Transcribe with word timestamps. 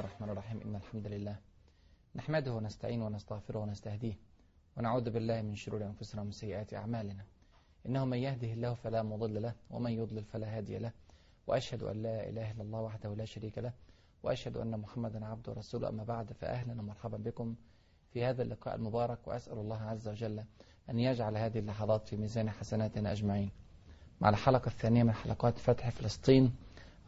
الرحمن 0.00 0.28
الرحيم. 0.30 0.60
إن 0.60 0.76
الحمد 0.76 1.06
لله 1.06 1.36
نحمده 2.14 2.52
ونستعينه 2.52 3.06
ونستغفره 3.06 3.58
ونستهديه 3.58 4.18
ونعوذ 4.76 5.10
بالله 5.10 5.42
من 5.42 5.54
شرور 5.54 5.84
أنفسنا 5.84 6.22
ومن 6.22 6.32
سيئات 6.32 6.74
أعمالنا. 6.74 7.24
إنه 7.86 8.04
من 8.04 8.18
يهده 8.18 8.52
الله 8.52 8.74
فلا 8.74 9.02
مضل 9.02 9.42
له 9.42 9.54
ومن 9.70 9.90
يضلل 9.90 10.24
فلا 10.24 10.56
هادي 10.56 10.78
له. 10.78 10.92
وأشهد 11.46 11.82
أن 11.82 12.02
لا 12.02 12.28
إله 12.28 12.50
إلا 12.50 12.62
الله 12.62 12.80
وحده 12.80 13.14
لا 13.14 13.24
شريك 13.24 13.58
له. 13.58 13.72
وأشهد 14.22 14.56
أن 14.56 14.80
محمدا 14.80 15.24
عبده 15.24 15.52
ورسوله. 15.52 15.88
أما 15.88 16.04
بعد 16.04 16.32
فأهلا 16.32 16.80
ومرحبا 16.80 17.16
بكم 17.16 17.54
في 18.12 18.24
هذا 18.24 18.42
اللقاء 18.42 18.74
المبارك. 18.74 19.28
وأسأل 19.28 19.58
الله 19.58 19.82
عز 19.82 20.08
وجل 20.08 20.44
أن 20.90 20.98
يجعل 20.98 21.36
هذه 21.36 21.58
اللحظات 21.58 22.08
في 22.08 22.16
ميزان 22.16 22.50
حسناتنا 22.50 23.12
أجمعين. 23.12 23.50
مع 24.20 24.28
الحلقة 24.28 24.66
الثانية 24.66 25.02
من 25.02 25.12
حلقات 25.12 25.58
فتح 25.58 25.88
فلسطين 25.88 26.54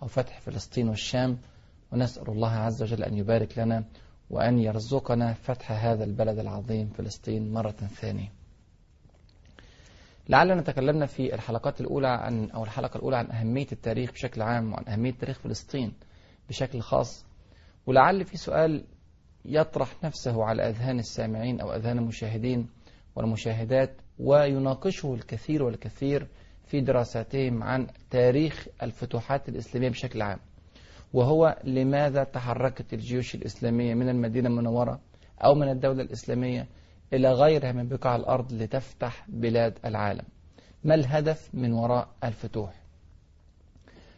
أو 0.02 0.06
فتح 0.06 0.40
فلسطين 0.40 0.88
والشام 0.88 1.38
ونسأل 1.92 2.28
الله 2.28 2.50
عز 2.50 2.82
وجل 2.82 3.02
أن 3.02 3.16
يبارك 3.16 3.58
لنا 3.58 3.84
وأن 4.30 4.58
يرزقنا 4.58 5.32
فتح 5.32 5.72
هذا 5.72 6.04
البلد 6.04 6.38
العظيم 6.38 6.88
فلسطين 6.88 7.52
مرة 7.52 7.70
ثانية. 7.70 8.32
لعلنا 10.28 10.62
تكلمنا 10.62 11.06
في 11.06 11.34
الحلقات 11.34 11.80
الأولى 11.80 12.08
عن 12.08 12.50
أو 12.50 12.64
الحلقة 12.64 12.96
الأولى 12.96 13.16
عن 13.16 13.30
أهمية 13.30 13.66
التاريخ 13.72 14.12
بشكل 14.12 14.42
عام 14.42 14.72
وعن 14.72 14.84
أهمية 14.88 15.12
تاريخ 15.12 15.38
فلسطين 15.38 15.92
بشكل 16.48 16.80
خاص. 16.80 17.24
ولعل 17.86 18.24
في 18.24 18.36
سؤال 18.36 18.84
يطرح 19.44 20.04
نفسه 20.04 20.44
على 20.44 20.68
أذهان 20.68 20.98
السامعين 20.98 21.60
أو 21.60 21.74
أذهان 21.74 21.98
المشاهدين 21.98 22.68
والمشاهدات 23.16 23.96
ويناقشه 24.18 25.14
الكثير 25.14 25.62
والكثير 25.62 26.28
في 26.66 26.80
دراساتهم 26.80 27.62
عن 27.62 27.86
تاريخ 28.10 28.66
الفتوحات 28.82 29.48
الإسلامية 29.48 29.88
بشكل 29.88 30.22
عام. 30.22 30.38
وهو 31.12 31.58
لماذا 31.64 32.24
تحركت 32.24 32.94
الجيوش 32.94 33.34
الإسلامية 33.34 33.94
من 33.94 34.08
المدينة 34.08 34.48
المنورة 34.48 35.00
أو 35.44 35.54
من 35.54 35.68
الدولة 35.68 36.02
الإسلامية 36.02 36.66
إلى 37.12 37.32
غيرها 37.32 37.72
من 37.72 37.88
بقاع 37.88 38.16
الأرض 38.16 38.52
لتفتح 38.52 39.26
بلاد 39.28 39.78
العالم؟ 39.84 40.24
ما 40.84 40.94
الهدف 40.94 41.50
من 41.54 41.72
وراء 41.72 42.08
الفتوح؟ 42.24 42.82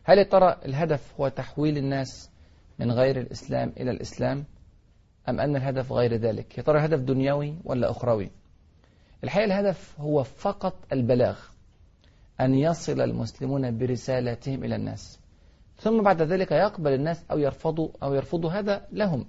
هل 0.05 0.19
يا 0.19 0.25
ترى 0.25 0.57
الهدف 0.65 1.15
هو 1.21 1.29
تحويل 1.29 1.79
الناس 1.79 2.31
من 2.79 2.93
غير 2.93 3.21
الإسلام 3.21 3.73
إلى 3.81 3.91
الإسلام؟ 3.91 4.45
أم 5.29 5.41
أن 5.41 5.57
الهدف 5.57 5.93
غير 5.93 6.15
ذلك؟ 6.15 6.59
يا 6.59 6.63
ترى 6.63 6.85
هدف 6.85 7.01
دنيوي 7.01 7.55
ولا 7.65 7.91
أخروي؟ 7.91 8.31
الحقيقة 9.25 9.45
الهدف 9.45 10.01
هو 10.01 10.23
فقط 10.23 10.75
البلاغ 10.93 11.39
أن 12.41 12.55
يصل 12.55 13.01
المسلمون 13.01 13.79
برسالتهم 13.79 14.65
إلى 14.65 14.77
الناس. 14.77 15.24
ثم 15.77 16.03
بعد 16.03 16.23
ذلك 16.23 16.53
يقبل 16.53 16.93
الناس 16.93 17.25
أو 17.31 17.39
يرفضوا 17.39 17.89
أو 18.03 18.15
يرفضوا 18.15 18.51
هذا 18.51 18.87
لهم. 18.93 19.27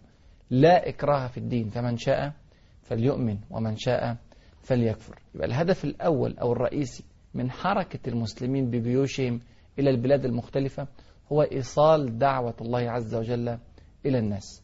لا 0.49 0.89
إكراه 0.89 1.27
في 1.27 1.37
الدين 1.37 1.69
فمن 1.69 1.97
شاء 1.97 2.33
فليؤمن 2.81 3.37
ومن 3.51 3.77
شاء 3.77 4.17
فليكفر. 4.61 5.19
يبقى 5.35 5.47
الهدف 5.47 5.85
الأول 5.85 6.37
أو 6.37 6.51
الرئيسي 6.51 7.03
من 7.33 7.51
حركة 7.51 8.09
المسلمين 8.09 8.69
بجيوشهم 8.69 9.39
إلى 9.79 9.89
البلاد 9.89 10.25
المختلفة 10.25 10.87
هو 11.31 11.41
إيصال 11.41 12.17
دعوة 12.17 12.55
الله 12.61 12.91
عز 12.91 13.15
وجل 13.15 13.57
إلى 14.05 14.19
الناس. 14.19 14.63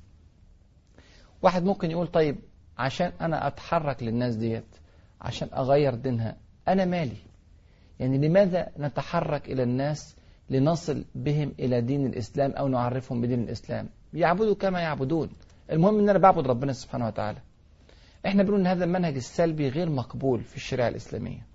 واحد 1.41 1.63
ممكن 1.63 1.91
يقول 1.91 2.07
طيب 2.07 2.35
عشان 2.77 3.11
أنا 3.21 3.47
أتحرك 3.47 4.03
للناس 4.03 4.35
ديت 4.35 4.75
عشان 5.21 5.49
أغير 5.53 5.95
دينها 5.95 6.37
أنا 6.67 6.85
مالي؟ 6.85 7.17
يعني 7.99 8.27
لماذا 8.27 8.67
نتحرك 8.79 9.49
إلى 9.49 9.63
الناس 9.63 10.15
لنصل 10.51 11.05
بهم 11.15 11.51
إلى 11.59 11.81
دين 11.81 12.05
الإسلام 12.05 12.51
أو 12.51 12.67
نعرفهم 12.67 13.21
بدين 13.21 13.43
الإسلام. 13.43 13.89
يعبدوا 14.13 14.55
كما 14.55 14.79
يعبدون. 14.79 15.29
المهم 15.71 15.99
أن 15.99 16.09
أنا 16.09 16.19
بعبد 16.19 16.47
ربنا 16.47 16.73
سبحانه 16.73 17.07
وتعالى. 17.07 17.39
إحنا 18.25 18.43
بنقول 18.43 18.59
إن 18.59 18.67
هذا 18.67 18.83
المنهج 18.83 19.15
السلبي 19.15 19.69
غير 19.69 19.89
مقبول 19.89 20.43
في 20.43 20.55
الشريعة 20.55 20.87
الإسلامية. 20.87 21.45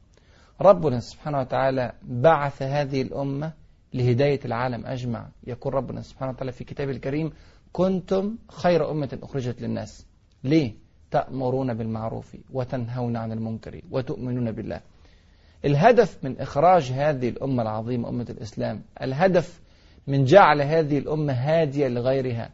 ربنا 0.61 1.01
سبحانه 1.01 1.41
وتعالى 1.41 1.93
بعث 2.03 2.63
هذه 2.63 3.03
الأمة 3.03 3.53
لهداية 3.95 4.41
العالم 4.45 4.87
أجمع. 4.87 5.29
يقول 5.47 5.75
ربنا 5.75 6.01
سبحانه 6.01 6.33
وتعالى 6.33 6.53
في 6.53 6.65
كتابه 6.65 6.91
الكريم 6.91 7.33
كنتم 7.73 8.37
خير 8.49 8.91
أمة 8.91 9.19
أخرجت 9.23 9.63
للناس. 9.63 10.07
ليه؟ 10.45 10.75
تأمرون 11.11 11.75
بالمعروف 11.75 12.37
وتنهون 12.53 13.17
عن 13.17 13.33
المنكر 13.33 13.81
وتؤمنون 13.91 14.53
بالله. 14.53 14.81
الهدف 15.67 16.25
من 16.25 16.41
إخراج 16.41 16.93
هذه 16.93 17.29
الأمة 17.29 17.63
العظيمة 17.63 18.09
أمة 18.09 18.27
الإسلام 18.31 18.83
الهدف 19.03 19.61
من 20.07 20.25
جعل 20.25 20.63
هذه 20.63 20.99
الأمة 20.99 21.33
هادية 21.33 21.89
لغيرها 21.89 22.51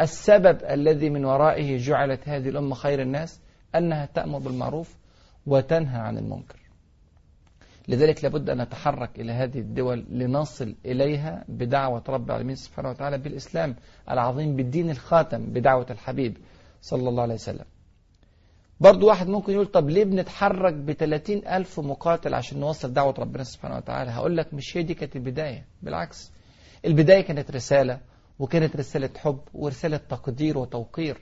السبب 0.00 0.58
الذي 0.64 1.10
من 1.10 1.24
ورائه 1.24 1.76
جعلت 1.78 2.28
هذه 2.28 2.48
الأمة 2.48 2.74
خير 2.74 3.02
الناس 3.02 3.40
أنها 3.74 4.06
تأمر 4.06 4.38
بالمعروف 4.38 4.96
وتنهى 5.46 6.00
عن 6.00 6.18
المنكر. 6.18 6.58
لذلك 7.88 8.24
لابد 8.24 8.50
أن 8.50 8.62
نتحرك 8.62 9.20
إلى 9.20 9.32
هذه 9.32 9.58
الدول 9.58 10.06
لنصل 10.10 10.74
إليها 10.84 11.44
بدعوة 11.48 12.02
رب 12.08 12.30
العالمين 12.30 12.56
سبحانه 12.56 12.90
وتعالى 12.90 13.18
بالإسلام 13.18 13.76
العظيم 14.10 14.56
بالدين 14.56 14.90
الخاتم 14.90 15.46
بدعوة 15.46 15.86
الحبيب 15.90 16.36
صلى 16.80 17.08
الله 17.08 17.22
عليه 17.22 17.34
وسلم. 17.34 17.64
برضو 18.80 19.08
واحد 19.08 19.28
ممكن 19.28 19.52
يقول 19.52 19.66
طب 19.66 19.88
ليه 19.90 20.04
بنتحرك 20.04 20.74
بثلاثين 20.74 21.48
ألف 21.48 21.80
مقاتل 21.80 22.34
عشان 22.34 22.60
نوصل 22.60 22.92
دعوة 22.92 23.14
ربنا 23.18 23.44
سبحانه 23.44 23.76
وتعالى؟ 23.76 24.10
هقول 24.10 24.36
لك 24.36 24.54
مش 24.54 24.76
هي 24.76 24.82
دي 24.82 24.94
كانت 24.94 25.16
البداية 25.16 25.66
بالعكس. 25.82 26.32
البداية 26.84 27.20
كانت 27.20 27.50
رسالة 27.50 28.00
وكانت 28.38 28.76
رسالة 28.76 29.10
حب 29.18 29.40
ورسالة 29.54 29.96
تقدير 29.96 30.58
وتوقير. 30.58 31.20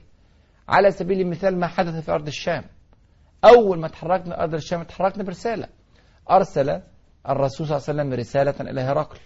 على 0.69 0.91
سبيل 0.91 1.21
المثال 1.21 1.59
ما 1.59 1.67
حدث 1.67 2.03
في 2.05 2.11
أرض 2.11 2.27
الشام. 2.27 2.63
أول 3.45 3.79
ما 3.79 3.87
تحركنا 3.87 4.43
أرض 4.43 4.53
الشام 4.53 4.83
تحركنا 4.83 5.23
برسالة. 5.23 5.67
أرسل 6.31 6.81
الرسول 7.29 7.67
صلى 7.67 7.77
الله 7.77 7.85
عليه 7.89 8.01
وسلم 8.01 8.13
رسالة 8.13 8.71
إلى 8.71 8.81
هرقل 8.81 9.19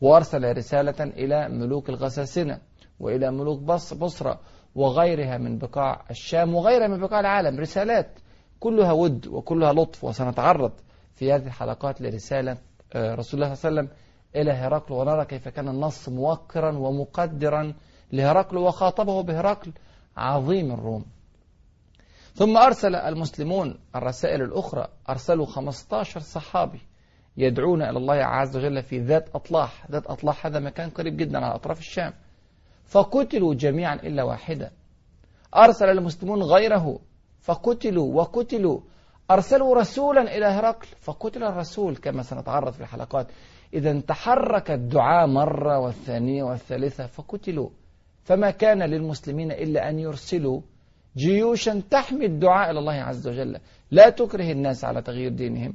وأرسل 0.00 0.56
رسالة 0.56 1.04
إلى 1.04 1.48
ملوك 1.48 1.88
الغساسنة 1.88 2.58
وإلى 3.00 3.30
ملوك 3.30 3.60
بصرة 3.94 4.40
وغيرها 4.78 5.38
من 5.38 5.58
بقاع 5.58 6.04
الشام 6.10 6.54
وغيرها 6.54 6.88
من 6.88 7.00
بقاع 7.00 7.20
العالم. 7.20 7.60
رسالات 7.60 8.10
كلها 8.60 8.92
ود 8.92 9.26
وكلها 9.26 9.72
لطف 9.72 10.04
وسنتعرض 10.04 10.72
في 11.14 11.32
هذه 11.32 11.46
الحلقات 11.46 12.00
لرسالة 12.00 12.56
رسول 12.96 13.42
الله 13.42 13.54
صلى 13.54 13.68
الله 13.70 13.80
عليه 13.80 13.88
وسلم 13.88 13.88
إلى 14.36 14.52
هرقل 14.52 14.94
ونرى 14.94 15.24
كيف 15.24 15.48
كان 15.48 15.68
النص 15.68 16.08
موقرا 16.08 16.78
ومقدرا 16.78 17.74
لهرقل 18.12 18.56
وخاطبه 18.56 19.22
بهرقل 19.22 19.72
عظيم 20.16 20.72
الروم. 20.72 21.04
ثم 22.34 22.56
أرسل 22.56 22.94
المسلمون 22.94 23.78
الرسائل 23.96 24.42
الأخرى 24.42 24.86
أرسلوا 25.08 25.46
15 25.46 26.20
صحابي 26.20 26.80
يدعون 27.36 27.82
إلى 27.82 27.98
الله 27.98 28.14
عز 28.14 28.56
وجل 28.56 28.82
في 28.82 28.98
ذات 28.98 29.28
أطلاح. 29.34 29.90
ذات 29.90 30.06
أطلاح 30.06 30.46
هذا 30.46 30.60
مكان 30.60 30.90
قريب 30.90 31.16
جدا 31.16 31.38
على 31.38 31.54
أطراف 31.54 31.78
الشام. 31.78 32.12
فقتلوا 32.88 33.54
جميعا 33.54 33.94
إلا 33.94 34.22
واحدا. 34.22 34.70
أرسل 35.56 35.88
المسلمون 35.88 36.42
غيره 36.42 36.98
فقتلوا 37.40 38.14
وقتلوا. 38.14 38.80
أرسلوا 39.30 39.74
رسولا 39.74 40.36
إلى 40.36 40.46
هرقل 40.46 40.86
فقتل 41.00 41.44
الرسول 41.44 41.96
كما 41.96 42.22
سنتعرض 42.22 42.72
في 42.72 42.80
الحلقات. 42.80 43.26
إذا 43.74 44.00
تحرك 44.00 44.70
الدعاء 44.70 45.26
مرة 45.26 45.78
والثانية 45.78 46.42
والثالثة 46.42 47.06
فقتلوا. 47.06 47.70
فما 48.24 48.50
كان 48.50 48.82
للمسلمين 48.82 49.52
إلا 49.52 49.90
أن 49.90 49.98
يرسلوا 49.98 50.60
جيوشا 51.16 51.82
تحمي 51.90 52.26
الدعاء 52.26 52.70
إلى 52.70 52.78
الله 52.78 52.92
عز 52.92 53.28
وجل. 53.28 53.58
لا 53.90 54.10
تكره 54.10 54.52
الناس 54.52 54.84
على 54.84 55.02
تغيير 55.02 55.30
دينهم. 55.32 55.74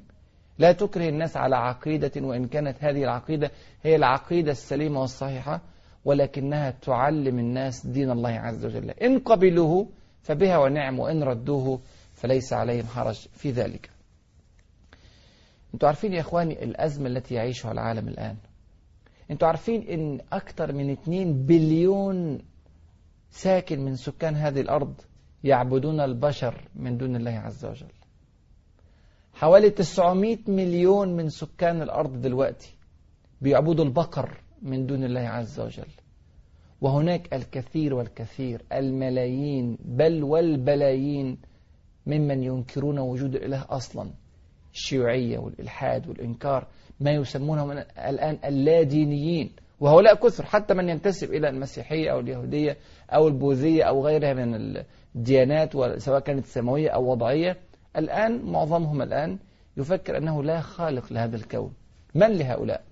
لا 0.59 0.71
تكره 0.71 1.09
الناس 1.09 1.37
على 1.37 1.55
عقيدة 1.55 2.11
وإن 2.17 2.47
كانت 2.47 2.83
هذه 2.83 3.03
العقيدة 3.03 3.51
هي 3.83 3.95
العقيدة 3.95 4.51
السليمة 4.51 5.01
والصحيحة. 5.01 5.61
ولكنها 6.05 6.71
تعلم 6.71 7.39
الناس 7.39 7.87
دين 7.87 8.11
الله 8.11 8.29
عز 8.29 8.65
وجل. 8.65 8.89
إن 8.89 9.19
قبلوه 9.19 9.87
فبها 10.21 10.57
ونعم 10.57 10.99
وإن 10.99 11.23
ردوه 11.23 11.79
فليس 12.13 12.53
عليهم 12.53 12.85
حرج 12.85 13.15
في 13.15 13.51
ذلك. 13.51 13.89
أنتوا 15.73 15.87
عارفين 15.87 16.13
يا 16.13 16.19
إخواني 16.19 16.63
الأزمة 16.63 17.07
التي 17.07 17.35
يعيشها 17.35 17.71
العالم 17.71 18.07
الآن. 18.07 18.35
أنتوا 19.31 19.47
عارفين 19.47 19.81
إن 19.81 20.19
أكثر 20.33 20.73
من 20.73 20.89
2 20.89 21.45
بليون 21.45 22.39
ساكن 23.29 23.79
من 23.79 23.95
سكان 23.95 24.35
هذه 24.35 24.61
الأرض 24.61 24.93
يعبدون 25.43 25.99
البشر 25.99 26.69
من 26.75 26.97
دون 26.97 27.15
الله 27.15 27.31
عز 27.31 27.65
وجل. 27.65 27.91
حوالي 29.33 29.69
900 29.69 30.37
مليون 30.47 31.15
من 31.15 31.29
سكان 31.29 31.81
الأرض 31.81 32.21
دلوقتي 32.21 32.75
بيعبدوا 33.41 33.85
البقر. 33.85 34.42
من 34.63 34.85
دون 34.85 35.03
الله 35.03 35.21
عز 35.21 35.59
وجل. 35.59 35.87
وهناك 36.81 37.33
الكثير 37.33 37.93
والكثير 37.93 38.61
الملايين 38.73 39.77
بل 39.85 40.23
والبلايين 40.23 41.37
ممن 42.07 42.43
ينكرون 42.43 42.99
وجود 42.99 43.35
الإله 43.35 43.65
أصلا. 43.69 44.09
الشيوعية 44.73 45.37
والإلحاد 45.37 46.07
والإنكار 46.07 46.67
ما 46.99 47.11
يسمونهم 47.11 47.71
الآن 47.97 48.39
اللادينيين. 48.45 49.55
وهؤلاء 49.79 50.15
كثر 50.15 50.45
حتى 50.45 50.73
من 50.73 50.89
ينتسب 50.89 51.33
إلى 51.33 51.49
المسيحية 51.49 52.11
أو 52.11 52.19
اليهودية 52.19 52.77
أو 53.09 53.27
البوذية 53.27 53.83
أو 53.83 54.05
غيرها 54.05 54.33
من 54.33 54.83
الديانات 55.15 55.73
سواء 55.97 56.19
كانت 56.19 56.45
سماوية 56.45 56.89
أو 56.89 57.11
وضعية. 57.11 57.57
الآن 57.97 58.45
معظمهم 58.45 59.01
الآن 59.01 59.39
يفكر 59.77 60.17
أنه 60.17 60.43
لا 60.43 60.59
خالق 60.59 61.13
لهذا 61.13 61.35
الكون. 61.35 61.73
من 62.15 62.27
لهؤلاء؟ 62.27 62.83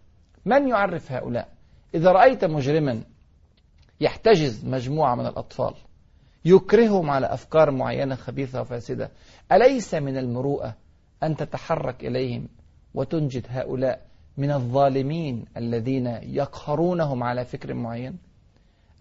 من 0.45 0.67
يعرف 0.67 1.11
هؤلاء؟ 1.11 1.60
إذا 1.95 2.11
رأيت 2.11 2.45
مجرما 2.45 3.03
يحتجز 4.01 4.65
مجموعة 4.65 5.15
من 5.15 5.25
الأطفال 5.25 5.73
يكرههم 6.45 7.09
على 7.09 7.33
أفكار 7.33 7.71
معينة 7.71 8.15
خبيثة 8.15 8.61
وفاسدة 8.61 9.11
أليس 9.51 9.93
من 9.93 10.17
المروءة 10.17 10.75
أن 11.23 11.35
تتحرك 11.35 12.05
إليهم 12.05 12.47
وتنجد 12.93 13.45
هؤلاء 13.49 14.01
من 14.37 14.51
الظالمين 14.51 15.45
الذين 15.57 16.07
يقهرونهم 16.21 17.23
على 17.23 17.45
فكر 17.45 17.73
معين؟ 17.73 18.17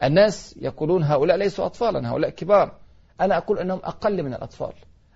الناس 0.03 0.57
يقولون 0.61 1.03
هؤلاء 1.03 1.37
ليسوا 1.37 1.67
أطفالا 1.67 2.11
هؤلاء 2.11 2.31
كبار. 2.31 2.79
أنا 3.21 3.37
أقول 3.37 3.59
أنهم 3.59 3.81
أقل 3.85 4.23
من 4.23 4.35
الأطفال. 4.35 4.73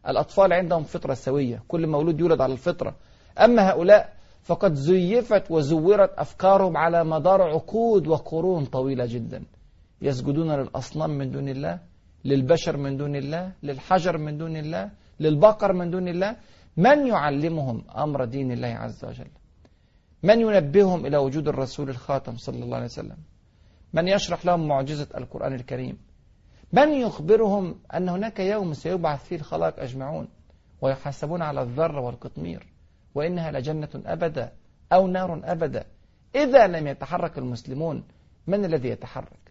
الأطفال 0.09 0.53
عندهم 0.53 0.83
فطرة 0.83 1.15
سوية 1.15 1.63
كل 1.69 1.87
مولود 1.87 2.21
يولد 2.21 2.41
على 2.41 2.53
الفطرة. 2.53 2.97
أما 3.39 3.71
هؤلاء 3.71 4.13
فقد 4.45 4.75
زيفت 4.75 5.51
وزورت 5.51 6.13
أفكارهم 6.19 6.77
على 6.77 7.05
مدار 7.05 7.43
عقود 7.43 8.07
وقرون 8.07 8.65
طويلة 8.65 9.07
جدا. 9.07 9.45
يسجدون 10.03 10.51
للأصنام 10.51 11.11
من 11.11 11.31
دون 11.31 11.49
الله 11.49 11.79
للبشر 12.25 12.77
من 12.77 12.97
دون 12.97 13.17
الله 13.17 13.53
للحجر 13.63 14.19
من 14.19 14.39
دون 14.39 14.57
الله 14.57 14.91
للبقر 15.21 15.73
من 15.73 15.91
دون 15.91 16.09
الله. 16.09 16.37
من 16.77 17.07
يعلمهم 17.07 17.85
أمر 17.97 18.25
دين 18.25 18.53
الله 18.53 18.69
عز 18.69 19.05
وجل؟ 19.05 19.31
من 20.23 20.41
ينبههم 20.41 21.07
إلى 21.07 21.17
وجود 21.17 21.49
الرسول 21.49 21.89
الخاتم 21.89 22.37
صلى 22.37 22.65
الله 22.65 22.77
عليه 22.77 22.87
وسلم؟ 22.87 23.17
من 23.93 24.09
يشرح 24.09 24.47
لهم 24.47 24.69
معجزة 24.69 25.09
القرآن 25.19 25.53
الكريم؟ 25.53 25.99
من 26.73 26.93
يخبرهم 26.93 27.79
أن 27.95 28.09
هناك 28.09 28.41
يوم 28.41 28.73
سيبعث 28.73 29.25
فيه 29.25 29.37
الخلائق 29.37 29.81
أجمعون 29.81 30.29
ويحاسبون 30.83 31.43
على 31.43 31.63
الذرة 31.63 32.01
والقطمير؟ 32.01 32.74
وإنها 33.15 33.53
لجنة 33.53 33.89
أبدا 34.07 34.53
أو 34.93 35.07
نار 35.07 35.41
أبدا. 35.45 35.85
إذا 36.35 36.67
لم 36.67 36.87
يتحرك 36.87 37.39
المسلمون 37.39 38.05
من 38.47 38.65
الذي 38.65 38.89
يتحرك؟ 38.89 39.45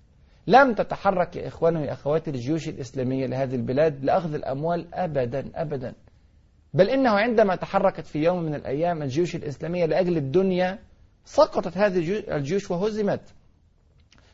لم 0.48 0.74
تتحرك 0.74 1.36
يا 1.36 1.48
إخواني 1.48 1.80
ويا 1.80 1.94
أخواتي 1.94 2.30
الجيوش 2.30 2.70
الإسلامية 2.70 3.26
لهذه 3.26 3.56
البلاد 3.56 4.06
لأخذ 4.06 4.34
الأموال 4.34 4.94
أبدا 4.94 5.52
أبدا. 5.56 5.94
بل 6.74 6.90
إنه 6.90 7.10
عندما 7.10 7.56
تحركت 7.56 8.06
في 8.06 8.20
يوم 8.20 8.44
من 8.44 8.56
الأيام 8.56 9.02
الجيوش 9.02 9.36
الإسلامية 9.36 9.86
لأجل 9.86 10.18
الدنيا 10.18 10.80
سقطت 11.26 11.78
هذه 11.78 12.24
الجيوش 12.36 12.72
وهزمت. 12.72 13.34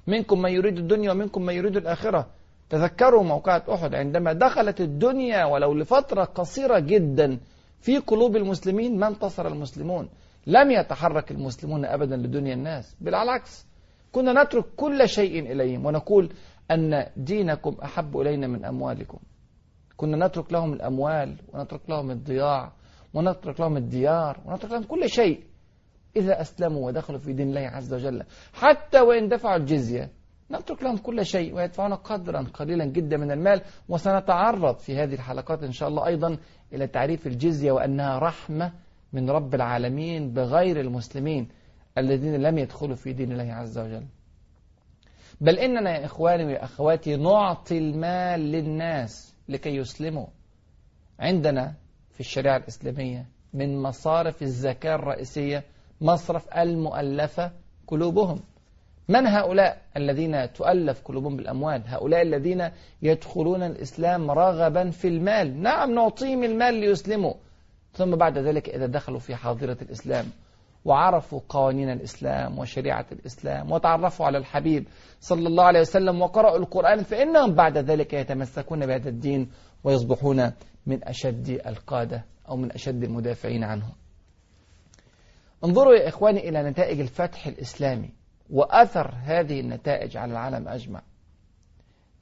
منكم 0.07 0.41
من 0.41 0.51
يريد 0.51 0.77
الدنيا 0.77 1.11
ومنكم 1.11 1.41
من 1.41 1.53
يريد 1.53 1.77
الآخرة. 1.77 2.27
تذكروا 2.69 3.23
موقعة 3.23 3.63
أحد 3.73 3.95
عندما 3.95 4.33
دخلت 4.33 4.81
الدنيا 4.81 5.45
ولو 5.45 5.73
لفترة 5.73 6.23
قصيرة 6.23 6.79
جدا 6.79 7.39
في 7.79 7.97
قلوب 7.97 8.35
المسلمين 8.35 8.99
ما 8.99 9.07
انتصر 9.07 9.47
المسلمون. 9.47 10.09
لم 10.47 10.71
يتحرك 10.71 11.31
المسلمون 11.31 11.85
أبدا 11.85 12.17
لدنيا 12.17 12.53
الناس 12.53 12.95
بل 13.01 13.15
على 13.15 13.23
العكس 13.23 13.67
كنا 14.11 14.43
نترك 14.43 14.65
كل 14.75 15.09
شيء 15.09 15.51
إليهم 15.51 15.85
ونقول 15.85 16.33
أن 16.71 17.05
دينكم 17.17 17.77
أحب 17.83 18.17
إلينا 18.17 18.47
من 18.47 18.65
أموالكم. 18.65 19.19
كنا 19.97 20.27
نترك 20.27 20.51
لهم 20.53 20.73
الأموال 20.73 21.35
ونترك 21.53 21.81
لهم 21.89 22.11
الضياع 22.11 22.71
ونترك 23.13 23.59
لهم 23.59 23.77
الديار 23.77 24.39
ونترك 24.45 24.71
لهم 24.71 24.83
كل 24.83 25.09
شيء 25.09 25.43
إذا 26.15 26.41
أسلموا 26.41 26.87
ودخلوا 26.87 27.19
في 27.19 27.33
دين 27.33 27.47
الله 27.47 27.61
عز 27.61 27.93
وجل. 27.93 28.23
حتى 28.53 28.99
وإن 28.99 29.27
دفعوا 29.27 29.57
الجزية 29.57 30.18
نترك 30.51 30.83
لهم 30.83 30.97
كل 30.97 31.25
شيء 31.25 31.55
ويدفعون 31.55 31.93
قدرا 31.93 32.41
قليلا 32.53 32.85
جدا 32.85 33.17
من 33.17 33.31
المال 33.31 33.61
وسنتعرض 33.89 34.77
في 34.77 34.97
هذه 34.97 35.13
الحلقات 35.13 35.63
إن 35.63 35.71
شاء 35.71 35.89
الله 35.89 36.07
أيضا 36.07 36.37
إلى 36.73 36.87
تعريف 36.87 37.27
الجزية 37.27 37.71
وأنها 37.71 38.19
رحمة 38.19 38.71
من 39.13 39.29
رب 39.29 39.55
العالمين 39.55 40.33
بغير 40.33 40.79
المسلمين 40.79 41.47
الذين 41.97 42.35
لم 42.35 42.57
يدخلوا 42.57 42.95
في 42.95 43.13
دين 43.13 43.31
الله 43.31 43.53
عز 43.53 43.77
وجل. 43.77 44.05
بل 45.41 45.59
إننا 45.59 45.97
يا 45.97 46.05
إخواني 46.05 46.53
وأخواتي 46.53 47.15
نعطي 47.15 47.77
المال 47.77 48.39
للناس 48.39 49.35
لكي 49.49 49.75
يسلموا. 49.75 50.27
عندنا 51.19 51.73
في 52.11 52.19
الشريعة 52.19 52.57
الإسلامية 52.57 53.25
من 53.53 53.81
مصارف 53.81 54.41
الزكاة 54.41 54.95
الرئيسية 54.95 55.63
مصرف 56.01 56.57
المؤلفة 56.57 57.51
قلوبهم. 57.87 58.39
من 59.09 59.27
هؤلاء 59.27 59.81
الذين 59.97 60.53
تؤلف 60.53 61.01
قلوبهم 61.01 61.37
بالأموال؟ 61.37 61.83
هؤلاء 61.87 62.21
الذين 62.21 62.69
يدخلون 63.01 63.63
الإسلام 63.63 64.31
رغبا 64.31 64.89
في 64.89 65.07
المال. 65.07 65.61
نعم 65.61 65.91
نعطيهم 65.91 66.43
المال 66.43 66.73
ليسلموا. 66.73 67.33
ثم 67.93 68.15
بعد 68.15 68.37
ذلك 68.37 68.69
إذا 68.69 68.85
دخلوا 68.85 69.19
في 69.19 69.35
حاضرة 69.35 69.77
الإسلام 69.81 70.25
وعرفوا 70.85 71.39
قوانين 71.49 71.89
الإسلام 71.89 72.59
وشريعة 72.59 73.05
الإسلام 73.11 73.71
وتعرفوا 73.71 74.25
على 74.25 74.37
الحبيب 74.37 74.87
صلى 75.19 75.47
الله 75.47 75.63
عليه 75.63 75.79
وسلم 75.79 76.21
وقرأوا 76.21 76.57
القرآن 76.57 77.03
فإنهم 77.03 77.53
بعد 77.53 77.77
ذلك 77.77 78.13
يتمسكون 78.13 78.85
بهذا 78.85 79.09
الدين 79.09 79.49
ويصبحون 79.83 80.51
من 80.85 81.03
أشد 81.03 81.49
القادة 81.67 82.25
أو 82.49 82.55
من 82.55 82.71
أشد 82.71 83.03
المدافعين 83.03 83.63
عنه 83.63 83.85
انظروا 85.63 85.95
يا 85.95 86.07
إخواني 86.07 86.49
إلى 86.49 86.63
نتائج 86.63 86.99
الفتح 86.99 87.47
الإسلامي. 87.47 88.18
وأثر 88.49 89.13
هذه 89.23 89.59
النتائج 89.59 90.17
على 90.17 90.31
العالم 90.31 90.67
أجمع. 90.67 91.01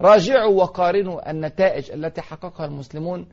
راجعوا 0.01 0.61
وقارنوا 0.61 1.31
النتائج 1.31 1.91
التي 1.91 2.21
حققها 2.21 2.65
المسلمون 2.65 3.29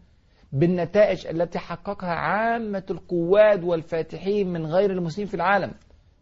بالنتائج 0.53 1.27
التي 1.27 1.59
حققها 1.59 2.15
عامة 2.15 2.85
القواد 2.91 3.65
والفاتحين 3.65 4.53
من 4.53 4.67
غير 4.67 4.91
المسلمين 4.91 5.29
في 5.29 5.35
العالم. 5.35 5.75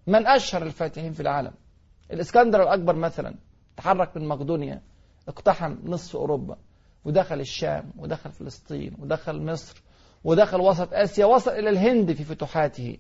من 0.06 0.26
أشهر 0.26 0.62
الفاتحين 0.62 1.12
في 1.12 1.20
العالم؟ 1.20 1.52
الإسكندر 2.12 2.62
الأكبر 2.62 2.96
مثلا 2.96 3.34
تحرك 3.76 4.16
من 4.16 4.28
مقدونيا 4.28 4.82
اقتحم 5.28 5.76
نصف 5.84 6.16
أوروبا 6.16 6.56
ودخل 7.04 7.40
الشام 7.40 7.92
ودخل 7.98 8.30
فلسطين 8.30 8.96
ودخل 8.98 9.42
مصر 9.42 9.82
ودخل 10.24 10.60
وسط 10.60 10.94
آسيا 10.94 11.26
وصل 11.26 11.50
إلى 11.50 11.70
الهند 11.70 12.12
في 12.12 12.24
فتوحاته. 12.24 12.98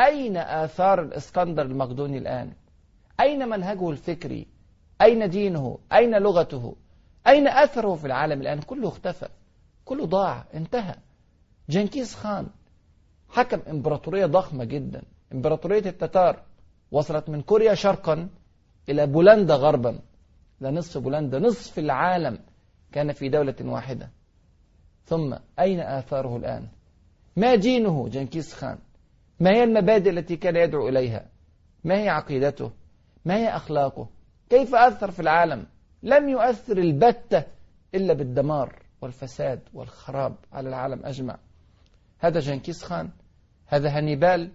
أين 0.00 0.36
آثار 0.36 1.02
الإسكندر 1.02 1.62
المقدوني 1.62 2.18
الآن؟ 2.18 2.52
أين 3.20 3.48
منهجه 3.48 3.90
الفكري؟ 3.90 4.46
أين 5.02 5.30
دينه؟ 5.30 5.78
أين 5.92 6.18
لغته؟ 6.18 6.76
أين 7.26 7.48
أثره 7.48 7.94
في 7.94 8.06
العالم؟ 8.06 8.40
الآن 8.40 8.60
كله 8.60 8.88
اختفى. 8.88 9.28
كله 9.84 10.06
ضاع 10.06 10.44
انتهى. 10.54 10.94
جنكيز 11.68 12.14
خان 12.14 12.46
حكم 13.28 13.60
إمبراطورية 13.70 14.26
ضخمة 14.26 14.64
جدا. 14.64 15.02
إمبراطورية 15.32 15.86
التتار 15.86 16.42
وصلت 16.92 17.28
من 17.28 17.42
كوريا 17.42 17.74
شرقا 17.74 18.28
إلى 18.88 19.06
بولندا 19.06 19.54
غربا. 19.54 19.98
ده 20.60 20.70
نصف 20.70 20.98
بولندا 20.98 21.38
نصف 21.38 21.78
العالم 21.78 22.38
كان 22.92 23.12
في 23.12 23.28
دولة 23.28 23.56
واحدة. 23.60 24.10
ثم 25.04 25.36
أين 25.58 25.80
آثاره 25.80 26.36
الآن؟ 26.36 26.68
ما 27.36 27.54
دينه؟ 27.54 28.08
جنكيز 28.08 28.54
خان. 28.54 28.78
ما 29.40 29.50
هي 29.50 29.64
المبادئ 29.64 30.10
التي 30.10 30.36
كان 30.36 30.56
يدعو 30.56 30.88
إليها؟ 30.88 31.26
ما 31.84 31.98
هي 32.02 32.08
عقيدته؟ 32.08 32.70
ما 33.26 33.36
هي 33.36 33.48
أخلاقه؟ 33.48 34.08
كيف 34.50 34.74
أثر 34.74 35.10
في 35.10 35.20
العالم؟ 35.20 35.66
لم 36.02 36.28
يؤثر 36.28 36.78
البتة 36.78 37.44
إلا 37.94 38.12
بالدمار 38.14 38.82
والفساد 39.00 39.60
والخراب 39.74 40.36
على 40.52 40.68
العالم 40.68 41.06
أجمع. 41.06 41.38
هذا 42.18 42.40
جنكيز 42.40 42.82
خان 42.82 43.10
هذا 43.66 43.98
هانيبال 43.98 44.50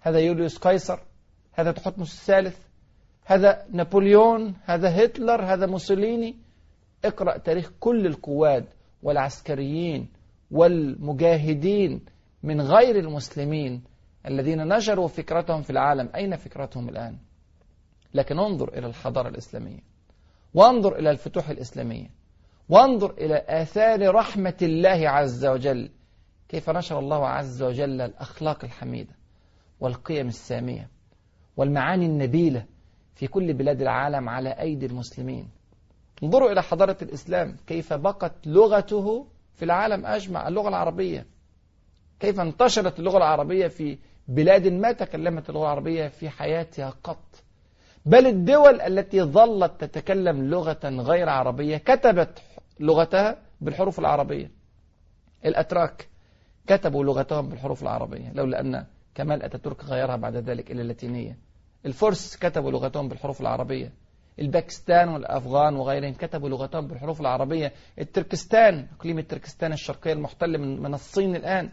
هذا 0.00 0.18
يوليوس 0.18 0.58
قيصر 0.58 1.00
هذا 1.52 1.72
تحتمس 1.72 2.14
الثالث 2.14 2.58
هذا 3.24 3.66
نابليون 3.70 4.54
هذا 4.64 5.04
هتلر 5.04 5.44
هذا 5.44 5.66
موسوليني. 5.66 6.36
اقرأ 7.04 7.38
تاريخ 7.38 7.72
كل 7.80 8.06
القواد 8.06 8.64
والعسكريين 9.02 10.08
والمجاهدين 10.50 12.04
من 12.42 12.60
غير 12.60 12.96
المسلمين 12.96 13.84
الذين 14.26 14.68
نشروا 14.68 15.08
فكرتهم 15.08 15.62
في 15.62 15.70
العالم. 15.70 16.10
أين 16.14 16.36
فكرتهم 16.36 16.88
الآن؟ 16.88 17.18
لكن 18.14 18.38
انظر 18.38 18.68
إلى 18.78 18.86
الحضارة 18.86 19.28
الإسلامية. 19.28 19.80
وانظر 20.54 20.98
إلى 20.98 21.10
الفتوح 21.10 21.48
الإسلامية. 21.48 22.10
وانظر 22.68 23.10
إلى 23.10 23.44
آثار 23.48 24.14
رحمة 24.14 24.56
الله 24.62 25.08
عز 25.08 25.46
وجل. 25.46 25.90
كيف 26.48 26.70
نشر 26.70 26.98
الله 26.98 27.28
عز 27.28 27.62
وجل 27.62 28.00
الأخلاق 28.00 28.64
الحميدة 28.64 29.14
والقيم 29.80 30.28
السامية 30.28 30.88
والمعاني 31.56 32.06
النبيلة 32.06 32.64
في 33.14 33.26
كل 33.26 33.52
بلاد 33.52 33.80
العالم 33.82 34.28
على 34.28 34.50
أيدي 34.50 34.86
المسلمين. 34.86 35.48
انظروا 36.22 36.52
إلى 36.52 36.62
حضارة 36.62 36.96
الإسلام. 37.02 37.56
كيف 37.66 37.92
بقت 37.92 38.46
لغته 38.46 39.26
في 39.54 39.64
العالم 39.64 40.06
أجمع 40.06 40.48
اللغة 40.48 40.68
العربية. 40.68 41.26
كيف 42.20 42.40
انتشرت 42.40 42.98
اللغة 42.98 43.16
العربية 43.16 43.66
في 43.66 43.98
بلاد 44.28 44.68
ما 44.68 44.92
تكلمت 44.92 45.48
اللغة 45.48 45.62
العربية 45.62 46.08
في 46.08 46.28
حياتها 46.30 46.90
قط. 47.04 47.41
بل 48.06 48.26
الدول 48.26 48.80
التي 48.80 49.22
ظلت 49.22 49.84
تتكلم 49.84 50.50
لغة 50.50 50.80
غير 50.84 51.28
عربية 51.28 51.76
كتبت 51.76 52.42
لغتها 52.80 53.36
بالحروف 53.60 53.98
العربية. 53.98 54.50
الأتراك 55.44 56.08
كتبوا 56.66 57.04
لغتهم 57.04 57.48
بالحروف 57.48 57.82
العربية 57.82 58.32
لولا 58.32 58.60
أن 58.60 58.86
كمال 59.14 59.42
أتاتورك 59.42 59.84
غيرها 59.84 60.16
بعد 60.16 60.36
ذلك 60.36 60.70
إلى 60.70 60.82
اللاتينية. 60.82 61.38
الفرس 61.86 62.36
كتبوا 62.36 62.70
لغتهم 62.70 63.08
بالحروف 63.08 63.40
العربية. 63.40 63.92
الباكستان 64.38 65.08
والأفغان 65.08 65.76
وغيرهم 65.76 66.12
كتبوا 66.12 66.48
لغتهم 66.48 66.86
بالحروف 66.86 67.20
العربية. 67.20 67.72
التركستان 67.98 68.86
إقليم 68.98 69.18
التركستان 69.18 69.72
الشرقية 69.72 70.12
المحتل 70.12 70.58
من, 70.58 70.82
من 70.82 70.94
الصين 70.94 71.36
الآن 71.36 71.70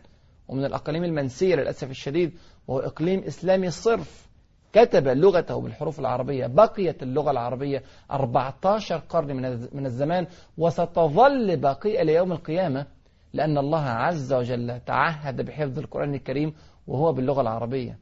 ومن 0.47 0.65
الأقاليم 0.65 1.03
المنسية 1.03 1.55
للأسف 1.55 1.89
الشديد 1.89 2.37
وهو 2.67 2.79
إقليم 2.79 3.19
إسلامي 3.19 3.69
صرف. 3.69 4.28
كتب 4.73 5.07
لغته 5.07 5.61
بالحروف 5.61 5.99
العربية 5.99 6.47
بقيت 6.47 7.03
اللغة 7.03 7.31
العربية 7.31 7.83
14 8.11 8.97
قرن 8.97 9.35
من 9.73 9.85
الزمان 9.85 10.27
وستظل 10.57 11.57
باقية 11.57 12.03
ليوم 12.03 12.31
القيامة 12.31 12.85
لأن 13.33 13.57
الله 13.57 13.83
عز 13.83 14.33
وجل 14.33 14.79
تعهد 14.85 15.41
بحفظ 15.41 15.79
القرآن 15.79 16.13
الكريم 16.13 16.53
وهو 16.87 17.13
باللغة 17.13 17.41
العربية. 17.41 17.99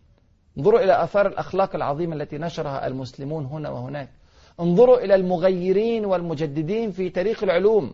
انظروا 0.58 0.80
إلى 0.80 1.04
أثار 1.04 1.28
الأخلاق 1.28 1.76
العظيمة 1.76 2.16
التي 2.16 2.38
نشرها 2.38 2.88
المسلمون 2.88 3.46
هنا 3.46 3.70
وهناك. 3.70 4.10
انظروا 4.60 4.98
إلى 4.98 5.16
المغيرين 5.16 6.06
والمجددين 6.06 6.92
في 6.92 7.10
تاريخ 7.10 7.44
العلوم. 7.44 7.94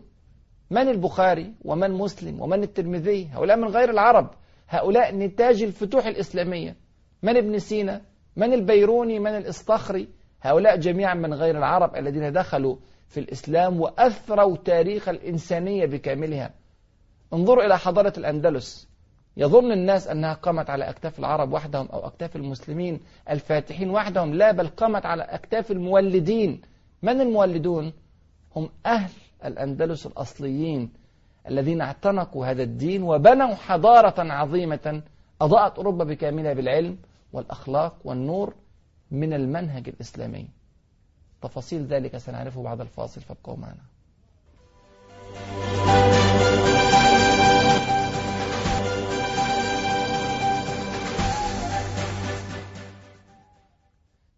من 0.70 0.88
البخاري 0.88 1.54
ومن 1.64 1.90
مسلم 1.90 2.40
ومن 2.40 2.62
الترمذي؟ 2.62 3.28
هؤلاء 3.32 3.56
من 3.56 3.68
غير 3.68 3.90
العرب. 3.90 4.30
هؤلاء 4.68 5.14
نتاج 5.16 5.62
الفتوح 5.62 6.06
الإسلامية. 6.06 6.76
من 7.22 7.36
ابن 7.36 7.58
سينا؟ 7.58 8.00
من 8.36 8.52
البيروني 8.52 9.18
من 9.18 9.36
الإصطخري 9.36 10.08
هؤلاء 10.42 10.76
جميعا 10.76 11.14
من 11.14 11.34
غير 11.34 11.58
العرب 11.58 11.96
الذين 11.96 12.32
دخلوا 12.32 12.76
في 13.08 13.20
الإسلام 13.20 13.80
وأثروا 13.80 14.56
تاريخ 14.56 15.08
الإنسانية 15.08 15.86
بكاملها. 15.86 16.50
انظروا 17.32 17.64
إلى 17.64 17.78
حضارة 17.78 18.12
الأندلس. 18.18 18.88
يظن 19.36 19.72
الناس 19.72 20.08
أنها 20.08 20.34
قامت 20.34 20.70
على 20.70 20.90
أكتاف 20.90 21.18
العرب 21.18 21.52
وحدهم 21.52 21.86
أو 21.86 22.06
أكتاف 22.06 22.36
المسلمين 22.36 23.00
الفاتحين 23.30 23.90
وحدهم 23.90 24.34
لا 24.34 24.52
بل 24.52 24.68
قامت 24.68 25.06
على 25.06 25.22
أكتاف 25.22 25.70
المولدين. 25.70 26.60
من 27.02 27.20
المولدون؟ 27.20 27.92
هم 28.56 28.68
أهل 28.86 29.10
الأندلس 29.44 30.06
الأصليين 30.06 30.92
الذين 31.48 31.80
اعتنقوا 31.80 32.46
هذا 32.46 32.62
الدين 32.62 33.02
وبنوا 33.02 33.54
حضارة 33.54 34.32
عظيمة 34.32 35.02
أضاءت 35.40 35.76
أوروبا 35.76 36.04
بكاملها 36.04 36.52
بالعلم 36.52 36.98
والأخلاق 37.34 37.96
والنور 38.04 38.54
من 39.10 39.32
المنهج 39.32 39.88
الإسلامي. 39.88 40.48
تفاصيل 41.42 41.86
ذلك 41.86 42.16
سنعرفه 42.16 42.62
بعد 42.62 42.80
الفاصل 42.80 43.20
فابقوا 43.20 43.56
معنا. 43.56 43.84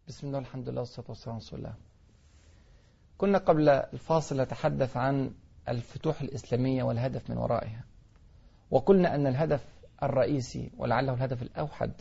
بسم 0.09 0.27
الله 0.27 0.39
والحمد 0.39 0.69
لله 0.69 0.81
والصلاة 0.81 1.07
والسلام 1.09 1.37
على 1.37 1.45
رسول 1.45 1.59
الله. 1.59 1.75
كنا 3.19 3.39
قبل 3.39 3.69
الفاصل 3.69 4.41
نتحدث 4.41 4.97
عن 4.97 5.35
الفتوح 5.69 6.21
الإسلامية 6.21 6.83
والهدف 6.83 7.31
من 7.31 7.37
ورائها. 7.37 7.85
وقلنا 8.71 9.15
أن 9.15 9.27
الهدف 9.27 9.65
الرئيسي 10.03 10.71
ولعله 10.79 11.15
الهدف 11.15 11.43
الأوحد 11.43 11.93